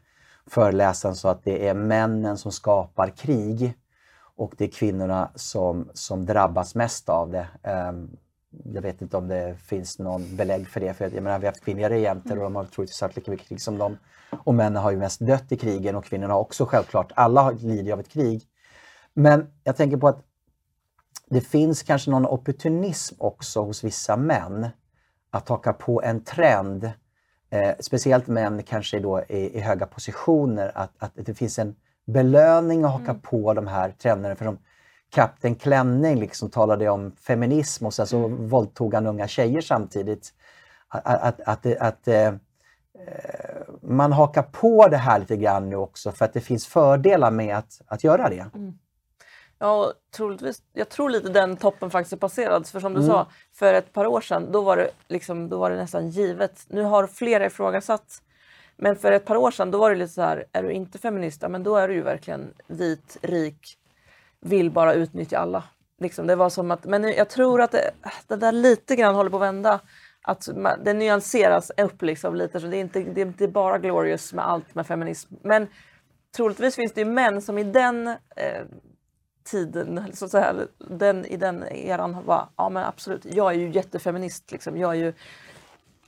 [0.48, 3.74] föreläsaren som sa att det är männen som skapar krig
[4.36, 7.48] och det är kvinnorna som, som drabbas mest av det.
[7.64, 7.92] Eh,
[8.74, 11.52] jag vet inte om det finns någon belägg för det, för jag menar, vi har
[11.52, 13.98] haft kvinnliga regenter och de har troligtvis haft lika mycket krig som dem.
[14.44, 17.84] Och männen har ju mest dött i krigen och kvinnorna har också självklart, alla lider
[17.84, 18.44] ju av ett krig.
[19.14, 20.27] Men jag tänker på att
[21.30, 24.68] det finns kanske någon opportunism också hos vissa män
[25.32, 26.92] att haka på en trend.
[27.50, 30.72] Eh, speciellt män kanske då i, i höga positioner.
[30.76, 34.36] Att, att det finns en belöning att haka på de här trenderna.
[34.36, 34.58] För som
[35.10, 40.34] Kapten Klänning liksom talade om feminism och sen så våldtog han unga tjejer samtidigt.
[40.88, 42.34] Att, att, att, att, att eh,
[43.82, 47.58] man hakar på det här lite grann nu också för att det finns fördelar med
[47.58, 48.46] att, att göra det.
[49.60, 52.68] Ja, troligtvis, jag tror lite den toppen faktiskt är passerad.
[52.68, 53.02] För som Mm.
[53.02, 56.10] du sa, för ett par år sedan då var, det liksom, då var det nästan
[56.10, 56.66] givet.
[56.70, 58.22] Nu har flera ifrågasatt.
[58.78, 60.98] Men för ett par år sedan då var det lite så här, är du inte
[61.00, 63.78] feminist, men då är du ju verkligen vit, rik,
[64.42, 65.64] vill bara utnyttja alla.
[66.02, 67.92] Liksom, det var som att, men jag tror att det,
[68.28, 69.80] det där lite grann håller på att vända.
[70.22, 73.78] Att man, det nyanseras upp liksom lite, så det är inte, det är inte bara
[73.78, 75.34] glorious med allt med feminism.
[75.42, 75.68] Men
[76.36, 78.62] troligtvis finns det ju män som i den eh,
[79.48, 83.70] tiden, så att säga, den, i den eran var, ja men absolut, jag är ju
[83.70, 84.78] jättefeminist liksom.
[84.78, 85.14] Jag är ju,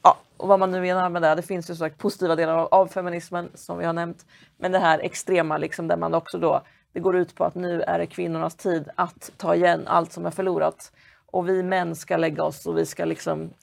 [0.04, 2.58] ja, och vad man nu menar med det, det finns ju så sagt positiva delar
[2.58, 4.26] av, av feminismen som vi har nämnt.
[4.58, 6.62] Men det här extrema liksom där man också då,
[6.94, 10.26] det går ut på att nu är det kvinnornas tid att ta igen allt som
[10.26, 10.92] är förlorat.
[11.32, 13.54] Och vi män ska lägga oss och vi ska liksom,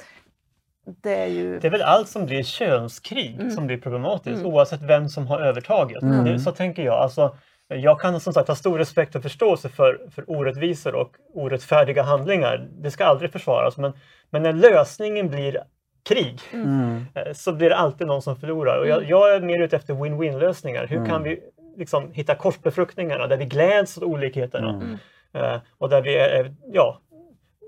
[1.02, 1.58] det är ju...
[1.58, 6.00] Det är väl allt som blir könskrig som blir problematiskt oavsett vem som har övertaget.
[6.24, 6.94] Det, så tänker jag.
[6.94, 7.36] Alltså,
[7.68, 12.68] jag kan som sagt ha stor respekt och förståelse för, för orättvisor och orättfärdiga handlingar.
[12.78, 13.76] Det ska aldrig försvaras.
[13.76, 13.92] Men,
[14.30, 15.60] men när lösningen blir
[16.08, 16.40] krig
[17.14, 18.78] eh, så blir det alltid någon som förlorar.
[18.78, 20.86] Och jag, jag är mer ute efter win-win lösningar.
[20.86, 21.40] Hur kan vi
[21.76, 24.98] liksom hitta korsbefruktningarna där vi gläds åt olikheterna?
[25.32, 27.00] Eh, och där vi är, ja,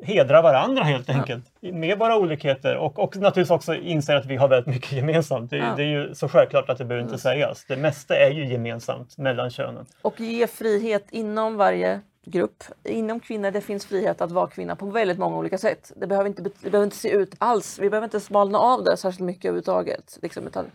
[0.02, 4.48] hedrar varandra helt enkelt med våra olikheter och, och naturligtvis också inser att vi har
[4.48, 5.50] väldigt mycket gemensamt.
[5.50, 5.74] Det, Ja.
[5.76, 7.64] det är ju så självklart att det behöver inte sägas.
[7.64, 9.87] Det mesta är ju gemensamt mellan könen.
[10.02, 12.64] Och ge frihet inom varje grupp.
[12.84, 15.92] Inom kvinnor det finns frihet att vara kvinna på väldigt många olika sätt.
[15.96, 17.78] Det behöver inte, det behöver inte se ut alls.
[17.78, 20.18] Vi behöver inte smalna av det särskilt mycket överhuvudtaget.
[20.22, 20.66] Liksom, utan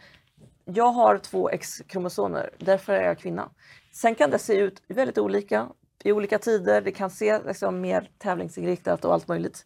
[0.65, 3.49] jag har två X-kromosomer, därför är jag kvinna.
[3.91, 5.67] Sen kan det se ut väldigt olika
[6.03, 6.81] i olika tider.
[6.81, 9.65] Det kan se liksom, mer tävlingsinriktat och allt möjligt.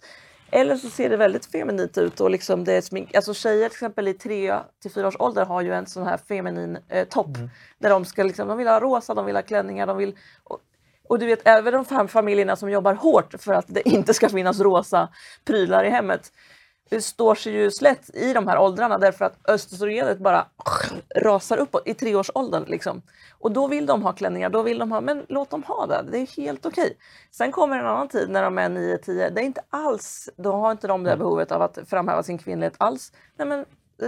[0.51, 3.15] Eller så ser det väldigt feminint ut och liksom det är smink.
[3.15, 6.17] Alltså tjejer till exempel i 3 till 4 års ålder har ju en sån här
[6.17, 7.37] feminin eh, topp.
[7.37, 7.49] Mm.
[7.79, 10.15] Där de ska liksom, de vill ha rosa, de vill ha klänningar, de vill...
[10.43, 10.59] Och,
[11.09, 14.29] och du vet även de fem familjerna som jobbar hårt för att det inte ska
[14.29, 15.09] finnas rosa
[15.45, 16.31] prylar i hemmet
[17.01, 20.47] står sig ju slätt i de här åldrarna därför att östrogenet bara
[21.15, 22.63] rasar uppåt i treårsåldern.
[22.67, 23.01] Liksom.
[23.39, 26.05] Och då vill de ha klänningar, då vill de ha, men låt dem ha det,
[26.11, 26.97] det är helt okej.
[27.31, 30.71] Sen kommer en annan tid när de är 9-10, det är inte alls, då har
[30.71, 33.11] inte de det behovet av att framhäva sin kvinnlighet alls.
[33.37, 33.65] Nej, men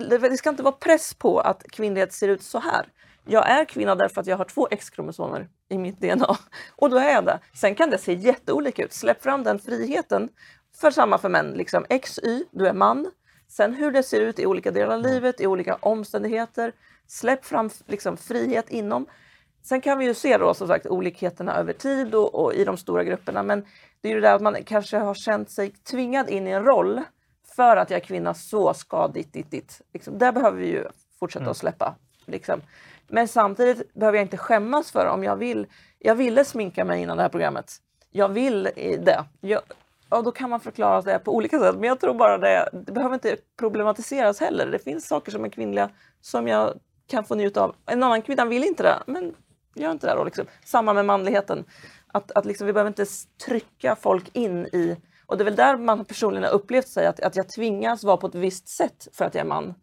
[0.09, 2.85] det ska inte vara press på att kvinnlighet ser ut så här.
[3.25, 6.37] Jag är kvinna därför att jag har två X-kromosomer i mitt DNA.
[6.75, 7.39] Och då är jag det.
[7.53, 8.93] Sen kan det se jätteolika ut.
[8.93, 10.29] Släpp fram den friheten.
[10.81, 11.51] För samma för män.
[11.51, 13.11] Liksom XY, du är man.
[13.47, 16.73] Sen hur det ser ut i olika delar av livet, i olika omständigheter.
[17.07, 19.05] Släpp fram liksom, frihet inom.
[19.63, 22.77] Sen kan vi ju se då som sagt olikheterna över tid och, och i de
[22.77, 23.43] stora grupperna.
[23.43, 23.65] Men
[24.01, 26.63] det är ju det där att man kanske har känt sig tvingad in i en
[26.63, 27.01] roll
[27.55, 29.81] för att jag är kvinna, så ska ditt, ditt, ditt.
[29.93, 30.83] Liksom, där behöver vi ju
[31.19, 31.95] fortsätta att släppa.
[32.25, 32.61] Liksom.
[33.07, 35.67] Men samtidigt behöver jag inte skämmas för om jag vill.
[35.99, 37.71] Jag ville sminka mig innan det här programmet.
[38.11, 39.25] Jag vill det.
[39.41, 39.61] Jag,
[40.09, 41.75] ja, då kan man förklara det på olika sätt.
[41.75, 44.67] Men jag tror bara det, det behöver inte problematiseras heller.
[44.67, 45.89] Det finns saker som är kvinnliga
[46.21, 46.73] som jag
[47.07, 47.75] kan få njuta av.
[47.85, 49.35] En annan kvinna vill inte det, men
[49.75, 50.23] gör inte det då.
[50.23, 50.45] Liksom.
[50.65, 51.65] Samma med manligheten.
[52.07, 53.05] Att, att liksom, vi behöver inte
[53.45, 54.97] trycka folk in i...
[55.25, 58.17] Och det är väl där man personligen har upplevt sig, att, att jag tvingas vara
[58.17, 59.73] på ett visst sätt för att jag är man.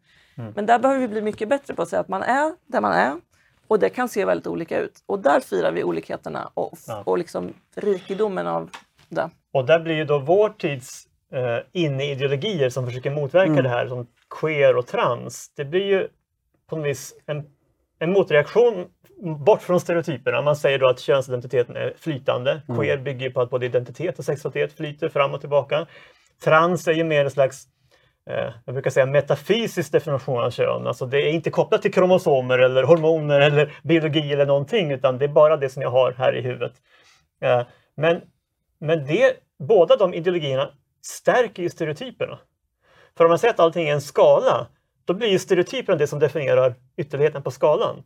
[0.55, 2.93] Men där behöver vi bli mycket bättre på att säga att man är där man
[2.93, 3.20] är.
[3.68, 5.03] Och det kan se väldigt olika ut.
[5.07, 7.03] Och där firar vi olikheterna och, Ja.
[7.07, 8.70] och liksom rikedomen av
[9.09, 9.31] det.
[9.57, 13.62] Och där blir ju då vår tids eh, inneideologier som försöker motverka Mm.
[13.62, 14.07] det här, som
[14.40, 15.52] queer och trans.
[15.57, 16.09] Det blir ju
[16.68, 17.44] på något vis en,
[17.98, 18.86] en motreaktion
[19.44, 20.42] bort från stereotyperna.
[20.42, 22.62] Man säger då att könsidentiteten är flytande.
[22.68, 22.80] Mm.
[22.80, 25.86] Queer bygger på att både identitet och sexualitet flyter fram och tillbaka.
[26.44, 27.64] Trans är ju mer en slags
[28.30, 30.86] eh, jag brukar säga metafysisk definition av kön.
[30.86, 35.24] Alltså det är inte kopplat till kromosomer eller hormoner eller biologi eller någonting utan det
[35.24, 36.72] är bara det som jag har här i huvudet.
[37.42, 37.62] Eh,
[37.96, 38.20] men
[38.79, 40.70] men det, båda de ideologierna
[41.03, 42.39] stärker ju stereotyperna.
[43.16, 44.66] För om man säger att allting är en skala,
[45.05, 48.03] då blir ju stereotyperna det som definierar ytterligheten på skalan.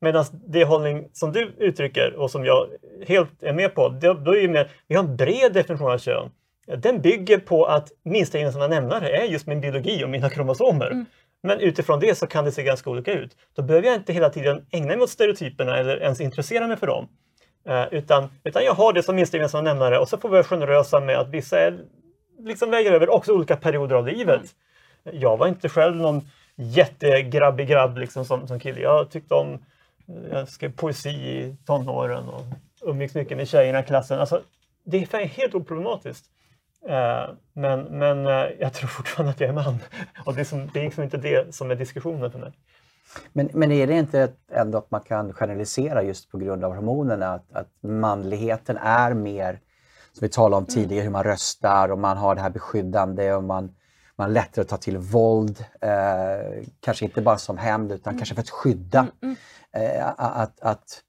[0.00, 2.68] Medan det hållning som du uttrycker och som jag
[3.06, 5.98] helt är med på, det, då är ju mer, vi har en bred definition av
[5.98, 6.30] kön.
[6.66, 11.04] Den bygger på att minsta gemensamma nämnare är just min biologi och mina kromosomer.
[11.42, 13.36] Men utifrån det så kan det se ganska olika ut.
[13.54, 16.86] Då behöver jag inte hela tiden ägna mig åt stereotyperna eller ens intressera mig för
[16.86, 17.08] dem.
[17.64, 20.44] Eh, utan, utan jag har det som minsta gemensamma nämnare och så får vi vara
[20.44, 21.78] generösa med att vissa är,
[22.38, 24.42] liksom väger över också olika perioder av livet.
[25.04, 28.80] Jag var inte själv någon jättegrabbig grabb liksom som, som kille.
[28.80, 29.58] Jag tyckte om,
[30.30, 32.42] jag skrev poesi i tonåren och
[32.82, 34.20] umgicks mycket med tjejerna i klassen.
[34.20, 34.40] Alltså,
[34.84, 36.26] det är helt oproblematiskt.
[36.88, 39.78] Eh, men men eh, jag tror fortfarande att jag är man.
[40.24, 42.52] Och det är, som, det är liksom inte det som är diskussionen för mig.
[43.32, 47.34] Men, men är det inte ändå att man kan generalisera just på grund av hormonerna?
[47.34, 49.60] Att, att manligheten är mer,
[50.12, 53.44] som vi talade om tidigare, hur man röstar och man har det här beskyddande och
[53.44, 53.74] man,
[54.16, 55.64] man är lättare att ta till våld.
[55.80, 59.06] Eh, kanske inte bara som hämnd utan kanske för att skydda.
[59.72, 61.02] Eh, att, att,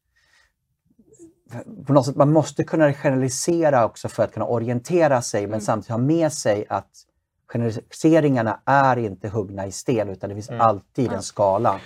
[1.87, 5.91] på något sätt, man måste kunna generalisera också för att kunna orientera sig men samtidigt
[5.91, 7.05] ha med sig att
[7.53, 11.79] generaliseringarna är inte huggna i sten utan det finns alltid en skala.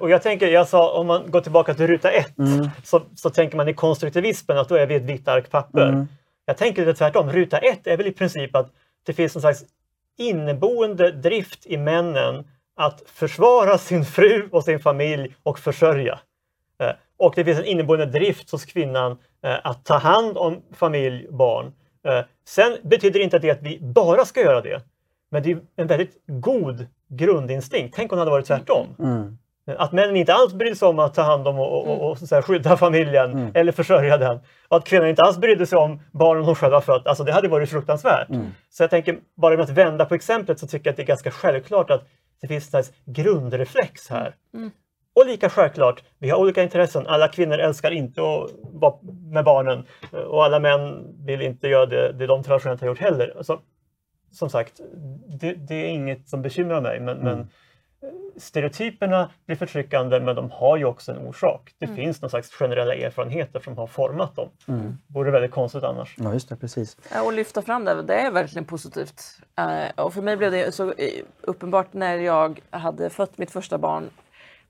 [0.00, 2.68] Och jag tänker, jag sa om man går tillbaka till ruta ett Mm.
[2.84, 5.88] så, så tänker man i konstruktivismen att då är vi ett vitt ark papper.
[5.88, 6.08] Mm.
[6.44, 7.32] Jag tänker lite tvärtom.
[7.32, 8.70] Ruta ett är väl i princip att
[9.06, 9.64] det finns en slags
[10.18, 12.44] inneboende drift i männen
[12.76, 16.18] att försvara sin fru och sin familj och försörja.
[16.82, 21.26] Eh, Och det finns en inneboende drift hos kvinnan eh, att ta hand om familj
[21.28, 21.72] och barn.
[22.06, 24.82] Eh, Sen betyder inte det att vi bara ska göra det.
[25.30, 27.96] Men det är en väldigt god grundinstinkt.
[27.96, 28.86] Tänk om det hade varit tvärtom.
[28.98, 29.38] Mm.
[29.78, 32.18] Att männen inte alls brydde sig om att ta hand om och, och, och, och
[32.18, 33.50] så här, skydda familjen Mm.
[33.54, 34.40] eller försörja den.
[34.68, 37.06] Och att kvinnan inte alls brydde sig om barnen hon själv har fött.
[37.06, 38.28] Alltså det hade varit fruktansvärt.
[38.30, 38.46] Mm.
[38.70, 41.06] Så jag tänker, bara med att vända på exemplet så tycker jag att det är
[41.06, 42.04] ganska självklart att
[42.40, 44.34] det finns en slags grundreflex här.
[45.14, 47.06] Och lika självklart, vi har olika intressen.
[47.06, 48.94] Alla kvinnor älskar inte att vara
[49.32, 49.84] med barnen
[50.28, 53.34] och alla män vill inte göra det, det de traditionellt har gjort heller.
[53.36, 53.60] Alltså,
[54.30, 54.80] som sagt,
[55.26, 57.00] det, det är inget som bekymrar mig.
[57.00, 57.48] Men, men
[58.36, 61.74] stereotyperna blir förtryckande men de har ju också en orsak.
[61.78, 64.48] Det finns någon slags generella erfarenheter som har format dem.
[64.68, 64.98] Mm.
[65.06, 66.14] Vore väldigt konstigt annars.
[66.18, 66.96] Ja, just det, precis.
[67.12, 69.22] Ja, Och lyfta fram det, det är verkligen positivt.
[69.58, 73.78] Eh, och för mig blev det så eh, uppenbart när jag hade fött mitt första
[73.78, 74.10] barn.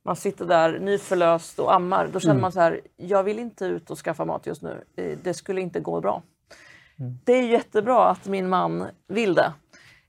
[0.02, 2.08] Man sitter där nyförlöst och ammar.
[2.12, 4.84] Då känner man så här, jag vill inte ut och skaffa mat just nu.
[4.96, 6.22] Eh, Det skulle inte gå bra.
[7.24, 9.52] Det är jättebra att min man vill det.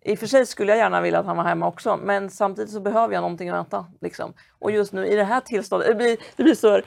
[0.01, 2.71] I och för sig skulle jag gärna vilja att han var hemma också, men samtidigt
[2.71, 3.85] så behöver jag någonting att äta.
[4.01, 4.33] Liksom.
[4.59, 6.81] Och just nu i det här tillståndet, det blir, det blir så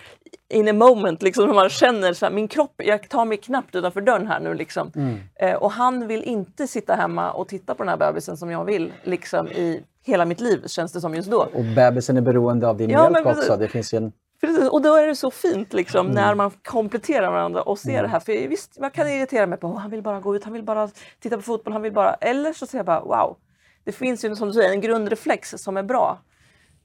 [0.49, 3.75] in a moment, liksom, när man känner så här, min kropp, jag tar mig knappt
[3.75, 4.55] utanför dörren här nu.
[4.55, 4.93] Liksom.
[4.95, 5.19] Mm.
[5.41, 8.65] Eh, och han vill inte sitta hemma och titta på den här bebisen som jag
[8.65, 11.49] vill, liksom i hela mitt liv känns det som just då.
[11.55, 13.57] Och bebisen är beroende av din Ja, mjölk också.
[13.57, 14.13] Det finns en...
[14.43, 16.15] Precis, och då är det så fint liksom, Mm.
[16.15, 18.21] när man kompletterar varandra och ser det här.
[18.21, 20.63] För visst, man kan irritera mig på att han vill bara gå ut, han vill
[20.63, 20.89] bara
[21.21, 22.15] titta på fotboll, han vill bara...
[22.15, 23.37] Eller så säger jag bara wow,
[23.85, 26.19] det finns ju som du säger en grundreflex som är bra.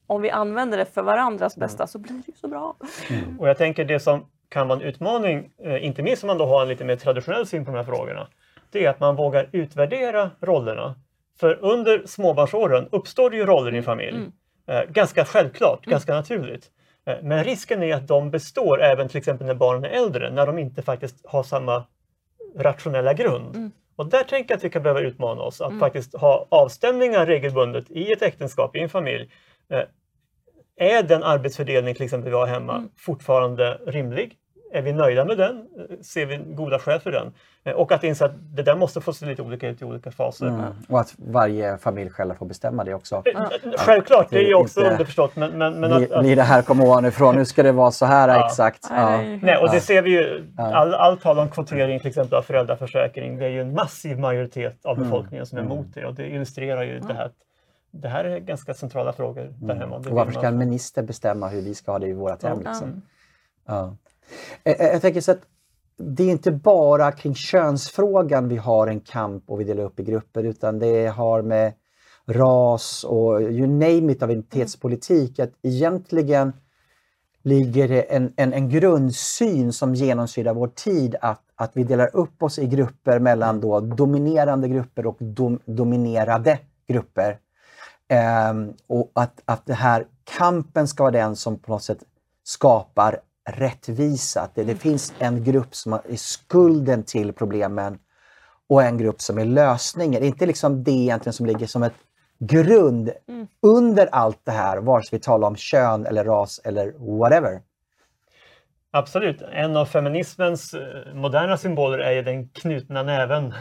[0.07, 1.65] Om vi använder det för varandras Mm.
[1.67, 2.75] bästa så blir det ju så bra.
[3.39, 6.45] Och jag tänker det som kan vara en utmaning, eh, inte minst om man då
[6.45, 8.27] har en lite mer traditionell syn på de här frågorna,
[8.71, 10.95] det är att man vågar utvärdera rollerna.
[11.39, 14.17] För under småbarnsåren uppstår det ju roller i en familj.
[14.67, 16.71] Eh, ganska självklart, ganska naturligt.
[17.07, 20.45] Eh, men risken är att de består även till exempel när barnen är äldre, när
[20.45, 21.83] de inte faktiskt har samma
[22.55, 23.71] rationella grund.
[23.95, 27.91] Och där tänker jag att vi kan behöva utmana oss, att faktiskt ha avstämningar regelbundet
[27.91, 29.29] i ett äktenskap, i en familj.
[29.69, 29.83] Eh,
[30.75, 34.35] är den arbetsfördelning till exempel vi har hemma fortfarande rimlig?
[34.73, 35.57] Är vi nöjda med den?
[35.57, 37.33] Eh, Ser vi goda skäl för den?
[37.63, 40.11] Eh, Och att inse att det där måste få se lite olika ut i olika
[40.11, 40.47] faser.
[40.47, 40.63] Mm.
[40.89, 43.23] Och att varje familj själv får bestämma det också.
[43.35, 43.41] Eh,
[43.77, 45.35] Självklart, det är ju också Inte- underförstått.
[45.35, 48.05] Men, men, men Ni, att, ni det här kommer ovanifrån, nu ska det vara så
[48.05, 48.45] här Ja.
[48.45, 48.87] exakt.
[48.89, 49.17] Ja.
[49.41, 49.57] Nej.
[49.57, 53.45] och det ser vi ju, all, all tal om kvotering till exempel av föräldraförsäkring, det
[53.45, 56.99] är ju en massiv majoritet av befolkningen som är emot det och det illustrerar ju
[56.99, 57.33] det här att
[57.91, 59.99] det här är ganska centrala frågor där hemma.
[59.99, 62.59] Det Och varför ska en minister bestämma hur vi ska ha det i vårt hem?
[62.59, 63.01] Liksom?
[63.67, 63.95] Ja.
[64.63, 65.41] Eh, eh, jag tänker så att
[65.97, 70.03] det är inte bara kring könsfrågan vi har en kamp och vi delar upp i
[70.03, 71.73] grupper utan det har med
[72.25, 75.39] ras och you name it av identitetspolitik.
[75.39, 76.53] Att egentligen
[77.43, 82.43] ligger det en, en, en grundsyn som genomsyrar vår tid att, att vi delar upp
[82.43, 87.39] oss i grupper mellan då dominerande grupper och dom, dominerade grupper.
[88.51, 90.07] Um, och att, att den här
[90.37, 92.03] kampen ska vara den som på något sätt
[92.43, 94.41] skapar rättvisa.
[94.41, 97.99] Att det, det finns en grupp som är skulden till problemen
[98.69, 100.21] och en grupp som är lösningen.
[100.21, 101.93] Det är inte liksom det egentligen som ligger som ett
[102.39, 103.11] grund
[103.61, 107.61] under allt det här, vare sig vi talar om kön eller ras eller whatever.
[108.91, 109.41] Absolut.
[109.41, 113.53] En av feminismens eh, moderna symboler är ju den knutna näven.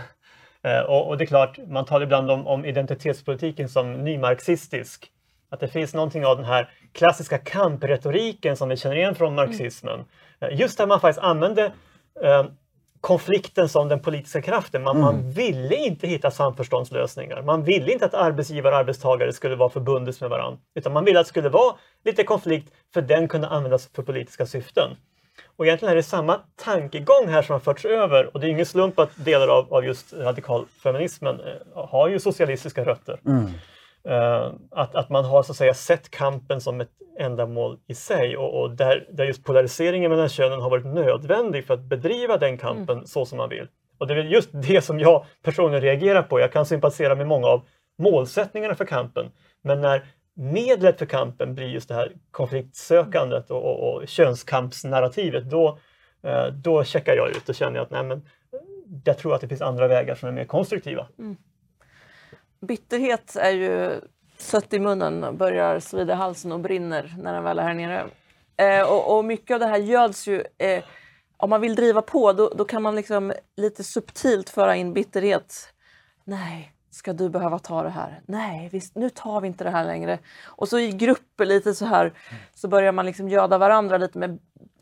[0.63, 5.11] Eh, Och, och det är klart, man talar ibland om, om identitetspolitiken som nymarxistisk.
[5.51, 10.05] Att det finns någonting av den här klassiska kampretoriken som vi känner igen från marxismen.
[10.41, 11.73] Eh, Just där man faktiskt använde
[12.23, 12.45] eh,
[13.01, 14.83] konflikten som den politiska kraften.
[14.83, 17.43] Man, man ville inte hitta samförståndslösningar.
[17.43, 20.59] Man ville inte att arbetsgivare och arbetstagare skulle vara förbundet med varandra.
[20.75, 21.75] Utan man ville att det skulle vara
[22.05, 24.91] lite konflikt för den kunde användas för politiska syften.
[25.57, 28.67] Och egentligen är det samma tankegång här som har förts över och det är ingen
[28.67, 33.21] slump att delar av, av just radikalfeminismen eh, har ju socialistiska rötter.
[33.27, 33.51] Eh,
[34.71, 38.61] att, att man har så att säga sett kampen som ett ändamål i sig och,
[38.61, 43.07] och där, där just polariseringen mellan könen har varit nödvändig för att bedriva den kampen
[43.07, 43.69] så som man vill.
[43.99, 46.41] Och det är just det som jag personligen reagerar på.
[46.41, 47.63] Jag kan sympatisera med många av
[47.99, 49.31] målsättningarna för kampen.
[49.63, 50.05] Men när
[50.35, 55.79] medlet för kampen blir just det här konfliktsökandet och, och, och könskampsnarrativet, då,
[56.23, 58.23] eh, då checkar jag ut och känner att nej, men,
[59.05, 61.07] jag tror att det finns andra vägar som är mer konstruktiva.
[62.67, 64.01] Bitterhet är ju
[64.39, 68.07] sött i munnen, börjar svida i halsen och brinner när den väl är här nere.
[68.57, 70.45] Eh, och, och mycket av det här göds ju...
[70.59, 70.85] Eh,
[71.37, 75.73] om man vill driva på då, då kan man liksom lite subtilt föra in bitterhet.
[76.25, 78.21] Nej, ska du behöva ta det här?
[78.27, 80.19] Nej, visst, nu tar vi inte det här längre.
[80.45, 82.13] Och så i grupper lite så här
[82.55, 84.39] så börjar man liksom göda varandra lite med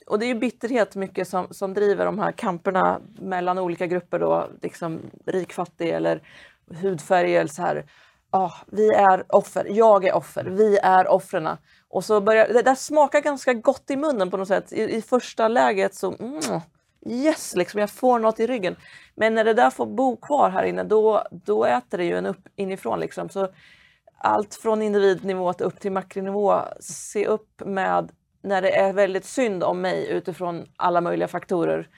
[0.07, 4.19] och det är ju bitterhet mycket som, som driver de här kamperna mellan olika grupper
[4.19, 6.23] då, liksom rik-fattig eller
[6.71, 7.85] hudfärg eller så här.
[8.31, 11.49] Ah, vi är offer, jag är offer, vi är offren.
[11.89, 14.73] Och så börjar, det där smakar ganska gott i munnen på något sätt.
[14.73, 16.61] I, i första läget så, mm,
[17.07, 18.77] yes, liksom, jag får något i ryggen.
[19.15, 22.27] Men när det där får bo kvar här inne, då, då äter det ju en
[22.27, 23.01] upp inifrån.
[23.01, 23.29] Liksom.
[23.29, 23.49] Så
[24.19, 28.13] allt från individnivå till upp till makronivå, se upp med
[28.43, 31.89] när det är väldigt synd om mig utifrån alla möjliga faktorer.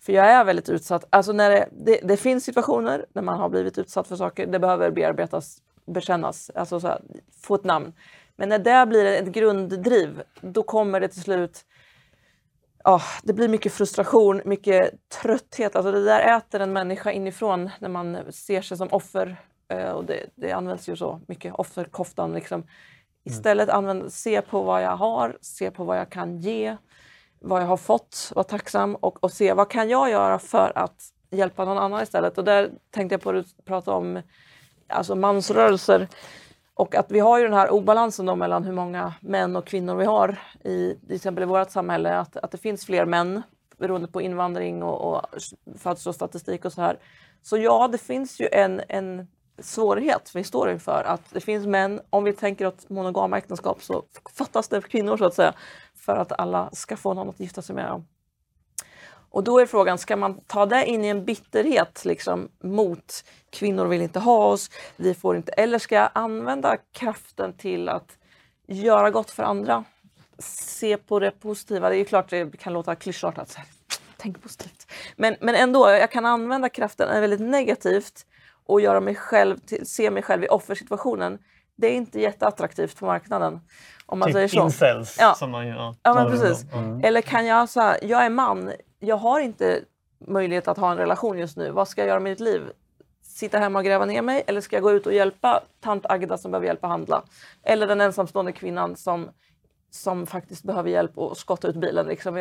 [0.00, 1.04] För jag är väldigt utsatt.
[1.10, 4.58] Alltså när det, det, det finns situationer när man har blivit utsatt för saker, det
[4.58, 7.02] behöver bearbetas, bekännas, alltså så här,
[7.42, 7.92] få ett namn.
[8.36, 11.64] Men när det blir ett grunddriv, då kommer det till slut
[12.84, 15.76] Ja, det blir mycket frustration, mycket trötthet.
[15.76, 19.36] Alltså det där äter en människa inifrån när man ser sig som offer.
[19.68, 22.32] Eh, och det, det används ju så mycket, offerkoftan.
[22.32, 22.66] Liksom.
[23.24, 26.76] Istället använd, se på vad jag har, se på vad jag kan ge,
[27.40, 31.12] vad jag har fått, vara tacksam och, och se vad kan jag göra för att
[31.30, 32.38] hjälpa någon annan istället.
[32.38, 34.22] Och där tänkte jag på att prata om
[34.88, 36.08] alltså mansrörelser
[36.74, 39.94] och att vi har ju den här obalansen då mellan hur många män och kvinnor
[39.94, 42.18] vi har i till exempel i vårt samhälle.
[42.18, 43.42] Att, att det finns fler män
[43.76, 45.26] beroende på invandring och, och
[45.78, 46.98] födelsestatistik och så här.
[47.42, 49.28] Så ja, det finns ju en, en
[49.62, 51.04] svårighet vi står inför.
[51.04, 54.04] Att det finns män, om vi tänker åt monogama äktenskap så
[54.34, 55.54] fattas det kvinnor så att säga
[55.94, 58.04] för att alla ska få någon att gifta sig med.
[59.30, 63.86] Och då är frågan, ska man ta det in i en bitterhet liksom, mot kvinnor
[63.86, 68.18] vill inte ha oss, vi får inte, eller ska jag använda kraften till att
[68.66, 69.84] göra gott för andra?
[70.38, 71.90] Se på det positiva.
[71.90, 73.56] Det är klart det kan låta klyschartat,
[74.16, 74.92] tänk positivt.
[75.16, 78.26] Men, men ändå, jag kan använda kraften väldigt negativt
[78.70, 81.38] och göra mig själv till, se mig själv i offersituationen.
[81.76, 83.60] Det är inte jätteattraktivt på marknaden.
[84.06, 84.62] Om man typ säger så.
[84.62, 85.16] incels.
[85.20, 85.34] Ja.
[85.34, 86.72] Som man, ja, Ja, men precis.
[86.72, 87.04] Mm.
[87.04, 89.80] Eller kan jag säga, jag är man, jag har inte
[90.26, 91.70] möjlighet att ha en relation just nu.
[91.70, 92.62] Vad ska jag göra med mitt liv?
[93.22, 96.38] Sitta hemma och gräva ner mig eller ska jag gå ut och hjälpa tant Agda
[96.38, 97.22] som behöver hjälp att handla?
[97.62, 99.28] Eller den ensamstående kvinnan som,
[99.90, 102.06] som faktiskt behöver hjälp att skotta ut bilen.
[102.06, 102.34] Liksom.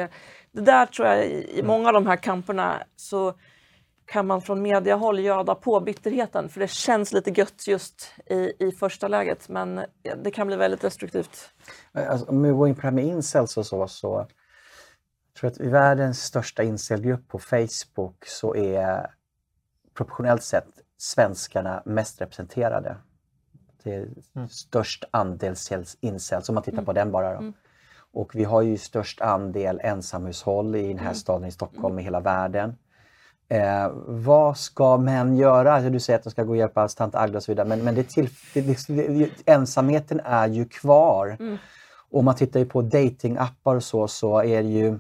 [0.52, 3.34] Det där tror jag, i i många av de här kamperna så
[4.12, 8.72] kan man från mediahåll göda på bitterheten för det känns lite gött just i, i
[8.72, 9.82] första läget men
[10.24, 11.50] det kan bli väldigt destruktivt.
[11.92, 14.28] Alltså, om vi går in på det här med incels och så, så
[15.34, 19.12] jag tror att i världens största incelgrupp på Facebook så är
[19.94, 22.98] proportionellt sett svenskarna mest representerade.
[23.84, 24.08] Det är
[24.50, 27.42] störst andel cels- incels, om man tittar på den bara.
[27.42, 27.54] Då.
[28.12, 32.20] Och vi har ju störst andel ensamhushåll i den här staden i Stockholm i hela
[32.20, 32.78] världen.
[33.50, 35.74] Eh, vad ska män göra?
[35.74, 37.80] Alltså, Du säger att de ska gå och hjälpa tant Agda och så vidare, men,
[37.80, 41.38] men det till, det, det, ensamheten är ju kvar.
[42.10, 45.00] Och om man tittar på datingappar och så, så är det ju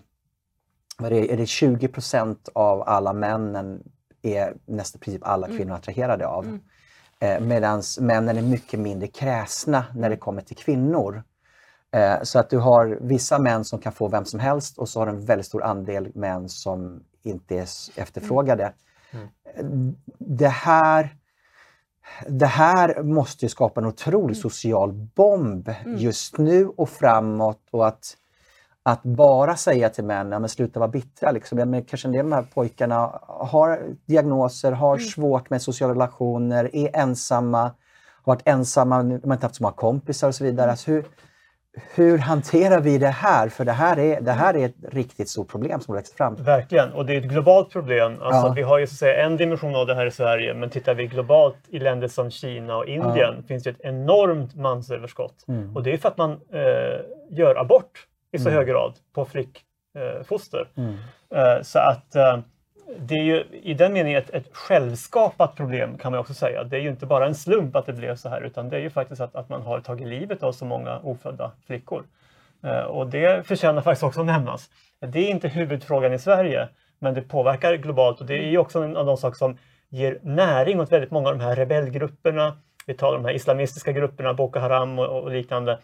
[1.03, 3.83] är det, är det 20% av alla männen
[4.21, 6.59] är nästan princip alla kvinnor attraherade av.
[7.19, 11.23] Eh, Medan männen är mycket mindre kräsna när det kommer till kvinnor.
[11.91, 14.99] Eh, så att du har vissa män som kan få vem som helst och så
[14.99, 18.73] har du en väldigt stor andel män som inte är s- efterfrågade.
[19.55, 19.65] Eh,
[20.17, 21.15] Det här
[22.27, 28.17] det här måste ju skapa en otrolig social bomb just nu och framåt och att,
[28.83, 31.31] att bara säga till män, ja, men sluta vara bittra.
[31.31, 31.57] Liksom.
[31.57, 36.75] Men kanske en del av de här pojkarna har diagnoser, har svårt med sociala relationer,
[36.75, 37.61] är ensamma,
[38.23, 40.71] har varit ensamma, de har inte haft så många kompisar och så vidare.
[40.71, 41.05] Alltså hur,
[41.95, 43.49] hur hanterar vi det här?
[43.49, 46.35] För det här är, det här är ett riktigt stort problem som växt fram.
[46.35, 48.21] Verkligen, och det är ett globalt problem.
[48.21, 48.53] Alltså, Ja.
[48.55, 50.93] Vi har ju så att säga, en dimension av det här i Sverige, men tittar
[50.93, 55.45] vi globalt i länder som Kina och Indien finns det ett enormt mansöverskott.
[55.47, 55.75] Mm.
[55.75, 56.99] Och det är för att man eh,
[57.29, 60.69] gör abort i så hög grad på flickfoster.
[60.77, 60.83] Eh.
[60.83, 60.95] Mm.
[61.35, 62.39] Eh, så att eh,
[62.97, 66.63] det är ju i den meningen ett, ett självskapat problem kan man också säga.
[66.63, 68.81] Det är ju inte bara en slump att det blev så här utan det är
[68.81, 72.03] ju faktiskt att, att man har tagit livet av så många ofödda flickor.
[72.63, 74.69] Eh, och det förtjänar faktiskt också att nämnas.
[74.99, 76.69] Det är inte huvudfrågan i Sverige
[76.99, 79.57] men det påverkar globalt och det är ju också en av de saker som
[79.89, 82.57] ger näring åt väldigt många av de här rebellgrupperna.
[82.85, 85.79] Vi talar om de här islamistiska grupperna, Boko Haram och, och liknande.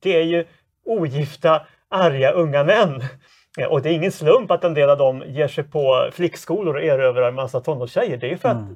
[0.00, 0.44] Det är ju
[0.84, 3.02] ogifta, arga unga män.
[3.56, 6.74] Ja, Och det är ingen slump att en del av dem ger sig på flickskolor
[6.74, 8.16] och erövrar en massa tonårstjejer.
[8.16, 8.68] Det är ju för att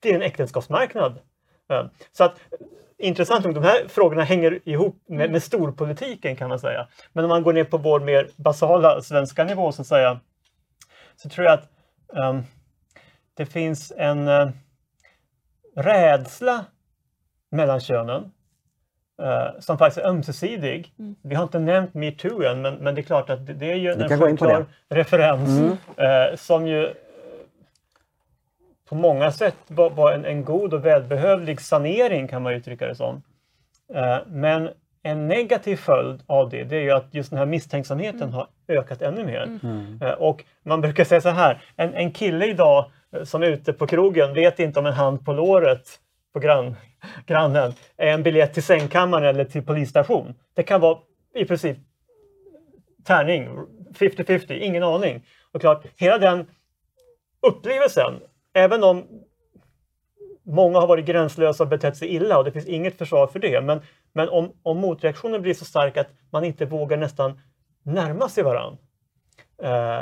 [0.00, 1.18] det är en äktenskapsmarknad.
[1.66, 2.40] Ja, Så att
[2.98, 6.88] intressant nog, de här frågorna hänger ihop med, med storpolitiken kan man säga.
[7.12, 10.20] Men om man går ner på vår mer basala svenska nivå så att säga,
[11.16, 11.68] så tror jag att
[12.16, 12.42] ehm,
[13.34, 14.48] det finns en eh,
[15.76, 16.64] rädsla
[17.50, 18.32] mellan könen
[19.22, 20.92] eh, som faktiskt är ömsesidig.
[21.22, 23.76] Vi har inte nämnt metoo än, men, men det är klart att det, det är
[23.76, 26.92] ju en självklar referens eh, som ju eh,
[28.88, 32.94] på många sätt var, var en, en god och välbehövlig sanering kan man uttrycka det
[32.94, 33.22] som.
[34.26, 34.70] Men
[35.02, 39.02] en negativ följd av det, det är ju att just den här misstänksamheten har ökat
[39.02, 39.58] ännu mer.
[40.02, 42.90] Eh, och man brukar säga så här, en, en kille idag
[43.24, 45.88] som är ute på krogen vet inte om en hand på låret
[46.38, 46.76] på grann,
[47.26, 50.34] grannen är en biljett till sängkammaren eller till polisstation.
[50.54, 50.98] Det kan vara
[51.34, 51.76] i princip
[53.04, 53.48] tärning,
[53.94, 55.26] 50-50, ingen aning.
[55.52, 56.46] Och klart, hela den
[57.42, 58.14] upplevelsen,
[58.54, 59.04] även om
[60.42, 63.60] många har varit gränslösa och betett sig illa och det finns inget försvar för det.
[63.60, 63.80] Men,
[64.12, 67.40] men om, om motreaktionen blir så stark att man inte vågar nästan
[67.82, 68.78] närma sig varann.
[69.62, 70.00] Eh,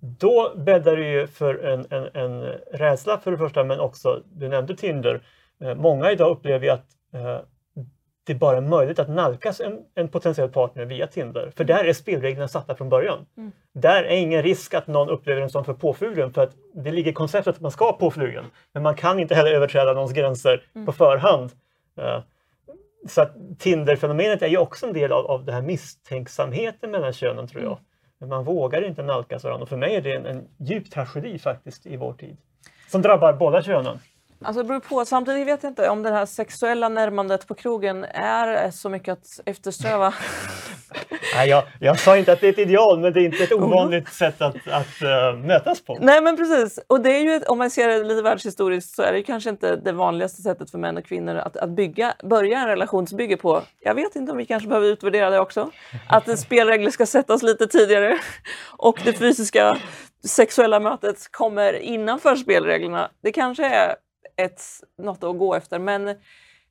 [0.00, 4.48] då bäddar det ju för en, en, en rädsla för det första men också, du
[4.48, 5.22] nämnde Tinder.
[5.60, 7.38] Eh, många idag upplever ju att eh,
[8.26, 11.52] det bara är möjligt att nalkas en, en potentiell partner via Tinder.
[11.56, 13.26] För där är spelreglerna satta från början.
[13.36, 13.52] Mm.
[13.72, 17.10] Där är ingen risk att någon upplever en som för påflugen för att det ligger
[17.10, 18.44] i konceptet att man ska påflugen.
[18.72, 20.86] Men man kan inte heller överträda någons gränser Mm.
[20.86, 21.50] på förhand.
[21.96, 22.20] Eh,
[23.08, 27.46] så att Tinder-fenomenet är ju också en del av, av den här misstänksamheten mellan könen
[27.46, 27.78] tror jag.
[28.18, 31.38] Men man vågar inte nalkas varandra och för mig är det en, en djup tragedi
[31.38, 32.36] faktiskt i vår tid.
[32.88, 33.98] Som drabbar båda könen.
[34.44, 35.04] Alltså det beror på.
[35.04, 39.40] Samtidigt vet jag inte om det här sexuella närmandet på krogen är så mycket att
[39.44, 40.14] eftersträva.
[41.34, 43.52] Nej, jag, jag sa inte att det är ett ideal, men det är inte ett
[43.52, 45.98] ovanligt sätt att, att eh, mötas på.
[46.00, 46.78] Nej men precis.
[46.86, 49.76] Och det är ju, om man ser det lite världshistoriskt så är det kanske inte
[49.76, 53.62] det vanligaste sättet för män och kvinnor att, att bygga, börja en relationsbygge på.
[53.80, 55.70] Jag vet inte om vi kanske behöver utvärdera det också.
[56.08, 58.18] Att spelregler ska sättas lite tidigare
[58.76, 59.76] och det fysiska
[60.26, 63.10] sexuella mötet kommer innanför spelreglerna.
[63.22, 63.94] Det kanske är
[64.44, 64.62] ett,
[64.98, 65.78] något att gå efter.
[65.78, 66.16] Men,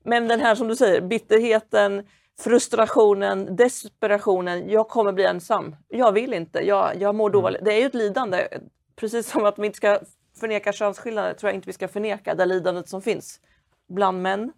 [0.02, 2.06] men den här som du säger, bitterheten,
[2.40, 4.68] frustrationen, desperationen.
[4.70, 5.76] Jag kommer bli ensam.
[5.88, 6.60] Jag vill inte.
[6.60, 7.64] Jag, jag mår dåligt.
[7.64, 8.48] Det är ju ett lidande.
[8.96, 10.00] Precis som att vi inte ska
[10.40, 13.40] förneka könsskillnader tror jag inte vi ska förneka det lidandet som finns
[13.88, 14.52] bland män.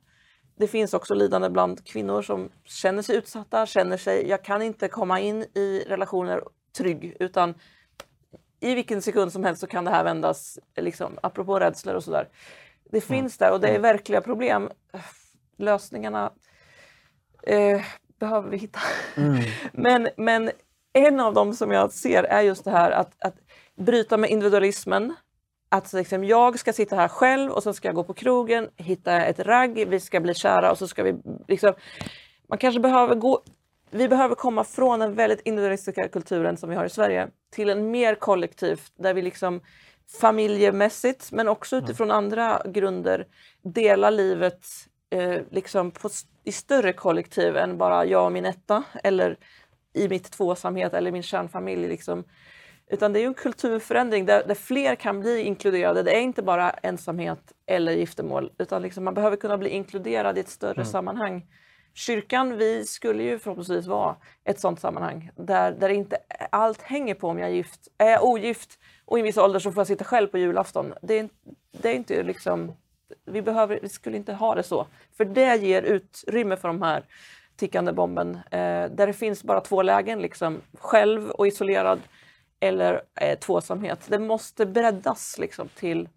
[0.57, 4.89] Det finns också lidande bland kvinnor som känner sig utsatta, känner sig, jag kan inte
[4.89, 6.43] komma in i relationer
[6.77, 7.55] trygg utan
[8.61, 12.29] i vilken sekund som helst så kan det här vändas, liksom, apropå rädslor och sådär.
[12.93, 14.71] Det finns där och det är verkliga problem.
[15.57, 16.33] Lösningarna
[17.43, 17.81] eh,
[18.21, 18.81] behöver vi hitta.
[19.73, 20.51] men, men
[20.93, 23.35] en av dem som jag ser är just det här att, att
[23.77, 25.15] bryta med individualismen.
[25.69, 29.25] Att liksom, jag ska sitta här själv och så ska jag gå på krogen, hitta
[29.25, 31.15] ett ragg, vi ska bli kära och så ska vi
[31.49, 31.75] liksom...
[32.49, 33.43] Man kanske behöver gå...
[33.91, 37.91] Vi behöver komma från den väldigt individualistiska kulturen som vi har i Sverige till en
[37.91, 39.61] mer kollektivt där vi liksom
[40.21, 43.27] familjemässigt men också utifrån andra grunder
[43.63, 44.67] delar livet
[45.11, 46.09] eh, liksom på,
[46.45, 49.37] i större kollektiv än bara jag och min etta eller
[49.95, 51.89] i mitt tvåsamhet eller min kärnfamilj.
[51.89, 52.25] Liksom.
[52.91, 56.03] Utan det är en kulturförändring där, där fler kan bli inkluderade.
[56.03, 60.41] Det är inte bara ensamhet eller giftermål utan liksom man behöver kunna bli inkluderad i
[60.41, 61.47] ett större sammanhang.
[61.95, 66.17] Kyrkan, vi skulle ju förhoppningsvis vara ett sådant sammanhang där, där inte
[66.51, 67.89] allt hänger på om jag är gift.
[67.99, 70.95] Är jag ogift och i en viss ålder så får jag sitta själv på julafton.
[71.03, 71.29] Det är,
[71.73, 72.73] det är inte liksom...
[73.25, 74.87] Vi, behöver, vi skulle inte ha det så.
[75.17, 77.05] För det ger utrymme för de här
[77.57, 78.35] tickande bomben.
[78.35, 82.01] Eh, där det finns bara två lägen, liksom, själv och isolerad
[82.61, 84.01] eller eh, tvåsamhet.
[84.09, 86.09] Det måste breddas liksom, till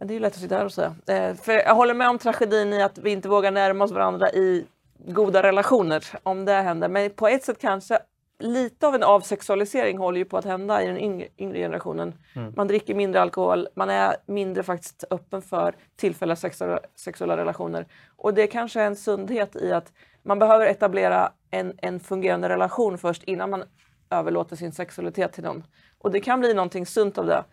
[0.00, 0.94] men det är ju lätt att sitta här och säga.
[1.06, 4.30] Eh, för jag håller med om tragedin i att vi inte vågar närma oss varandra
[4.30, 4.66] i
[5.06, 6.88] goda relationer, om det händer.
[6.88, 7.98] Men på ett sätt kanske
[8.38, 12.14] lite av en avsexualisering håller ju på att hända i den yngre, yngre generationen.
[12.56, 17.86] Man dricker mindre alkohol, man är mindre faktiskt öppen för tillfälliga sexuella, sexuella relationer.
[18.16, 19.92] Och det kanske är en sundhet i att
[20.22, 23.64] man behöver etablera en, en fungerande relation först innan man
[24.10, 25.64] överlåter sin sexualitet till någon.
[25.98, 27.44] Och det kan bli någonting sunt av det.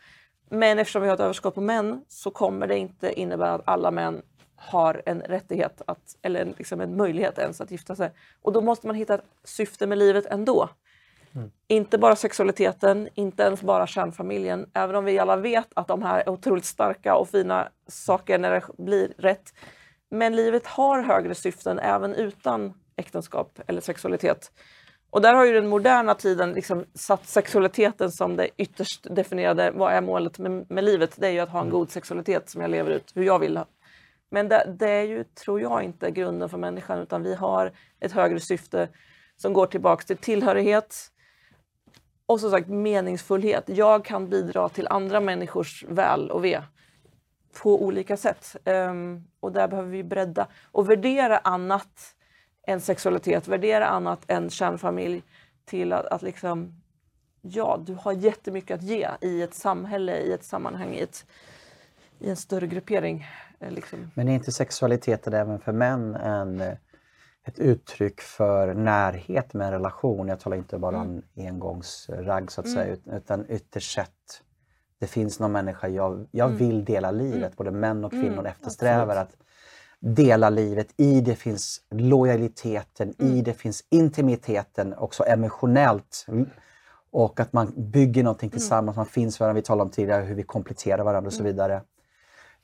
[0.49, 3.91] Men eftersom vi har ett överskott på män så kommer det inte innebära att alla
[3.91, 4.21] män
[4.55, 8.11] har en rättighet att, eller en, liksom en möjlighet ens att gifta sig.
[8.41, 10.69] Och då måste man hitta ett syfte med livet ändå.
[11.67, 14.69] Inte bara sexualiteten, inte ens bara kärnfamiljen.
[14.73, 18.51] Även om vi alla vet att de här är otroligt starka och fina saker när
[18.51, 19.53] det blir rätt.
[20.09, 24.51] Men livet har högre syften även utan äktenskap eller sexualitet.
[25.09, 29.71] Och där har ju den moderna tiden liksom satt sexualiteten som det ytterst definierade.
[29.71, 31.15] Vad är målet med, med livet?
[31.17, 33.59] Det är ju att ha en god sexualitet som jag lever ut hur jag vill.
[34.29, 38.11] Men det, det är ju, tror jag, inte grunden för människan utan vi har ett
[38.11, 38.89] högre syfte
[39.37, 40.95] som går tillbaks till tillhörighet
[42.25, 43.63] och som sagt meningsfullhet.
[43.67, 46.61] Jag kan bidra till andra människors väl och ve
[47.63, 48.55] på olika sätt.
[48.65, 52.15] Ehm, och där behöver vi bredda och värdera annat
[52.67, 55.23] än sexualitet, värdera annat än kärnfamilj
[55.65, 56.73] till att, att liksom,
[57.41, 61.25] ja, du har jättemycket att ge i ett samhälle, i ett sammanhang, i, ett,
[62.19, 63.25] i en större gruppering.
[63.59, 64.11] eh, Liksom.
[64.15, 66.73] Men är inte sexualiteten även för män en, eh,
[67.43, 70.27] ett uttryck för närhet med en relation?
[70.27, 74.11] Jag talar inte bara om engångsragg så att säga, ut- utan ytterst sett
[74.99, 77.55] det finns någon människa jag, jag vill dela livet.
[77.57, 79.37] Både män och kvinnor eftersträvar att
[79.99, 80.87] dela livet.
[80.97, 86.25] I det finns lojaliteten, i det finns intimiteten, också emotionellt.
[87.11, 89.59] Och att man bygger någonting tillsammans, man finns för varandra.
[89.59, 91.81] Vi talade om tidigare hur vi kompletterar varandra och så vidare.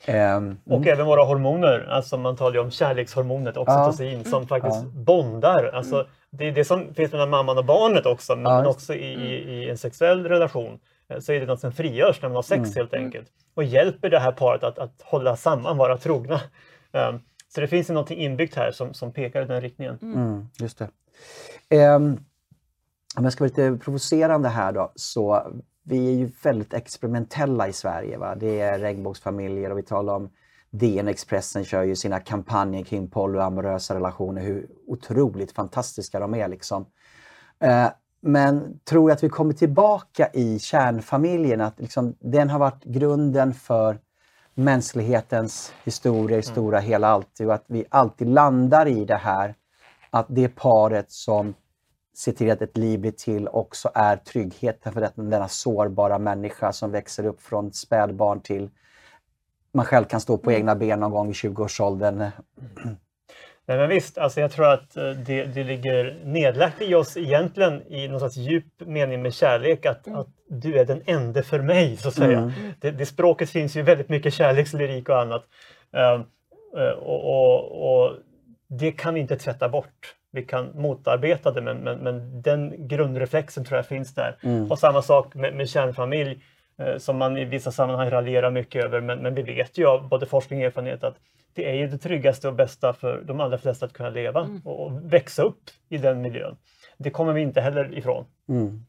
[0.06, 5.72] Ehm, Och även våra hormoner, alltså man talar ju om kärlekshormonet oxytocin som faktiskt bondar.
[5.74, 8.94] Alltså, Det är det som finns mellan mamman och barnet också, men, Ja, men också
[8.94, 10.80] i, i, i en sexuell relation
[11.10, 13.28] eh, så är det något som frigörs när man har sex helt enkelt.
[13.56, 16.42] Och hjälper det här paret att, att hålla samman, vara trogna.
[16.94, 20.00] Um, Så det finns något inbyggt här som, som pekar i den riktningen.
[20.02, 20.90] Mm, mm just det.
[21.96, 22.26] Um,
[23.18, 27.74] om jag ska vara lite provocerande här då, så vi är ju väldigt experimentella i
[27.74, 28.18] Sverige.
[28.18, 28.36] Va?
[28.36, 30.30] Det är regnbågsfamiljer och vi talar om
[30.70, 36.48] DN Expressen kör ju sina kampanjer kring polyamorösa relationer, hur otroligt fantastiska de är.
[36.48, 36.86] Liksom.
[37.60, 37.90] Ehm,
[38.22, 43.54] men tror jag att vi kommer tillbaka i kärnfamiljen, att liksom, den har varit grunden
[43.54, 44.00] för
[44.54, 46.54] mänsklighetens historia i mm.
[46.54, 49.56] stora hela alltid och att vi alltid landar i det här
[50.10, 51.54] att det paret som
[52.18, 56.92] ser till att ett liv blir till också är tryggheten för denna sårbara människa som
[56.92, 58.70] växer upp från spädbarn till
[59.74, 60.60] man själv kan stå på mm.
[60.60, 62.18] egna ben någon gång i 20-årsåldern.
[63.66, 67.82] Nej, men visst, alltså jag tror att eh, det, det ligger nedlagt i oss egentligen
[67.94, 70.20] i någon slags djup mening med kärlek att, mm.
[70.20, 72.38] att du är den enda för mig, så att säga.
[72.38, 72.52] Mm.
[72.80, 75.44] Det, det, språket finns ju väldigt mycket kärlekslyrik och annat.
[75.98, 76.24] Uh,
[76.92, 78.16] och, och, och,
[78.68, 80.16] det kan vi inte tvätta bort.
[80.32, 84.38] Vi kan motarbeta det, men, men, men den grundreflexen tror jag finns där.
[84.44, 84.72] Mm.
[84.72, 86.44] Och samma sak med, med kärnfamilj
[86.82, 90.10] uh, som man i vissa sammanhang raljerar mycket över, men, men vi vet ju av
[90.10, 91.16] både forskning och erfarenhet att
[91.54, 94.62] det är ju det tryggaste och bästa för de allra flesta att kunna leva mm.
[94.66, 96.58] och växa upp i den miljön.
[96.98, 98.26] Det kommer vi inte heller ifrån.
[98.50, 98.86] Mm.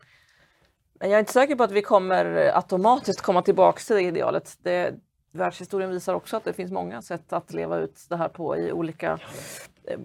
[1.05, 4.59] Jag är inte säker på att vi kommer automatiskt komma tillbaka till det idealet.
[4.63, 4.95] Det,
[5.33, 8.73] världshistorien visar också att det finns många sätt att leva ut det här på i
[8.73, 9.19] olika
[9.85, 9.99] eh,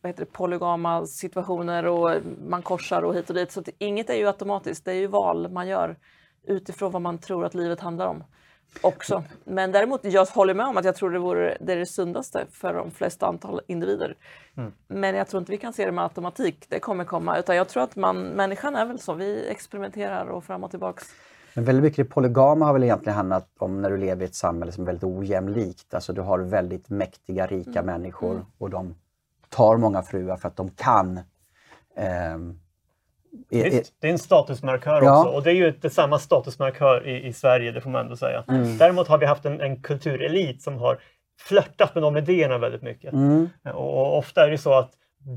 [0.00, 2.16] vad heter det, polygama situationer och
[2.46, 3.52] man korsar och hit och dit.
[3.52, 5.96] Så inget är ju automatiskt, det är ju val man gör
[6.46, 8.24] utifrån vad man tror att livet handlar om
[8.80, 9.24] också.
[9.44, 12.46] Men däremot, jag håller med om att jag tror det vore det, är det sundaste
[12.50, 14.16] för de flesta antal individer.
[14.56, 14.72] Mm.
[14.88, 17.38] Men jag tror inte vi kan se det med automatik, det kommer komma.
[17.38, 21.04] Utan jag tror att man, människan är väl så, vi experimenterar och fram och tillbaks.
[21.54, 24.34] Men väldigt mycket det polygama har väl egentligen handlat om när du lever i ett
[24.34, 25.94] samhälle som är väldigt ojämlikt.
[25.94, 27.86] Alltså du har väldigt mäktiga, rika mm.
[27.86, 28.44] människor mm.
[28.58, 28.94] och de
[29.48, 31.20] tar många fruar för att de kan.
[32.34, 32.60] Um,
[33.50, 35.20] Visst, det är en statusmarkör ja.
[35.20, 38.16] också och det är ju inte samma statusmarkör i, i Sverige, det får man ändå
[38.16, 38.44] säga.
[38.48, 38.78] Mm.
[38.78, 40.98] Däremot har vi haft en, en kulturelit som har
[41.40, 43.12] flörtat med de idéerna väldigt mycket.
[43.12, 43.48] Mm.
[43.64, 44.90] Och, och, ofta är det så att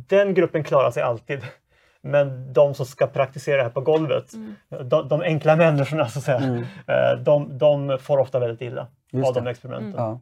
[0.07, 1.41] den gruppen klarar sig alltid.
[2.01, 4.55] Men de som ska praktisera det här på golvet, mm.
[4.89, 6.63] de, de, enkla människorna så att säga, mm.
[6.87, 9.39] Eh, de, de, får ofta väldigt illa Just av det.
[9.39, 9.93] de experimenten.
[9.97, 10.19] Ja.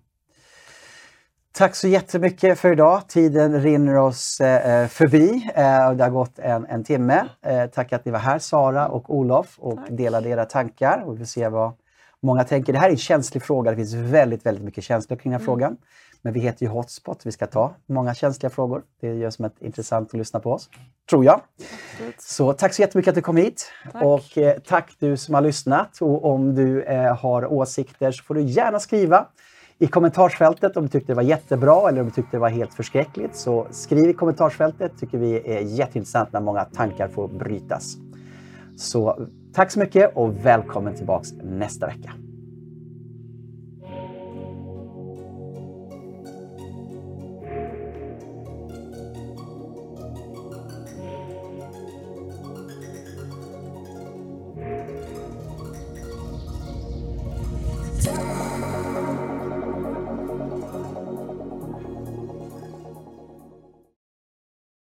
[1.53, 3.07] Tack så jättemycket för idag.
[3.07, 5.49] Tiden rinner oss eh, förbi.
[5.55, 7.27] Eh, det har gått en, en timme.
[7.45, 9.89] Eh, tack att ni var här, Sara och Olof, och tack.
[9.89, 11.03] delade era tankar.
[11.05, 11.71] Och vi får se vad
[12.21, 12.73] många tänker.
[12.73, 13.71] Det här är en känslig fråga.
[13.71, 15.55] Det finns väldigt, väldigt mycket känslor kring den här mm.
[15.55, 15.77] frågan.
[16.21, 17.25] Men vi heter ju Hotspot.
[17.25, 18.81] Vi ska ta många känsliga frågor.
[19.01, 20.69] Det gör som ett intressant att lyssna på oss,
[21.09, 21.41] tror jag.
[22.17, 23.71] Så tack så jättemycket att du kom hit.
[23.91, 24.03] Tack.
[24.03, 26.01] Och eh, tack du som har lyssnat.
[26.01, 29.27] Och om du eh, har åsikter så får du gärna skriva
[29.81, 32.73] i kommentarsfältet om du tyckte det var jättebra eller om du tyckte det var helt
[32.73, 33.35] förskräckligt.
[33.35, 34.91] Så skriv i kommentarsfältet.
[34.99, 37.97] tycker vi är jätteintressant när många tankar får brytas.
[38.77, 42.11] Så tack så mycket och välkommen tillbaks nästa vecka.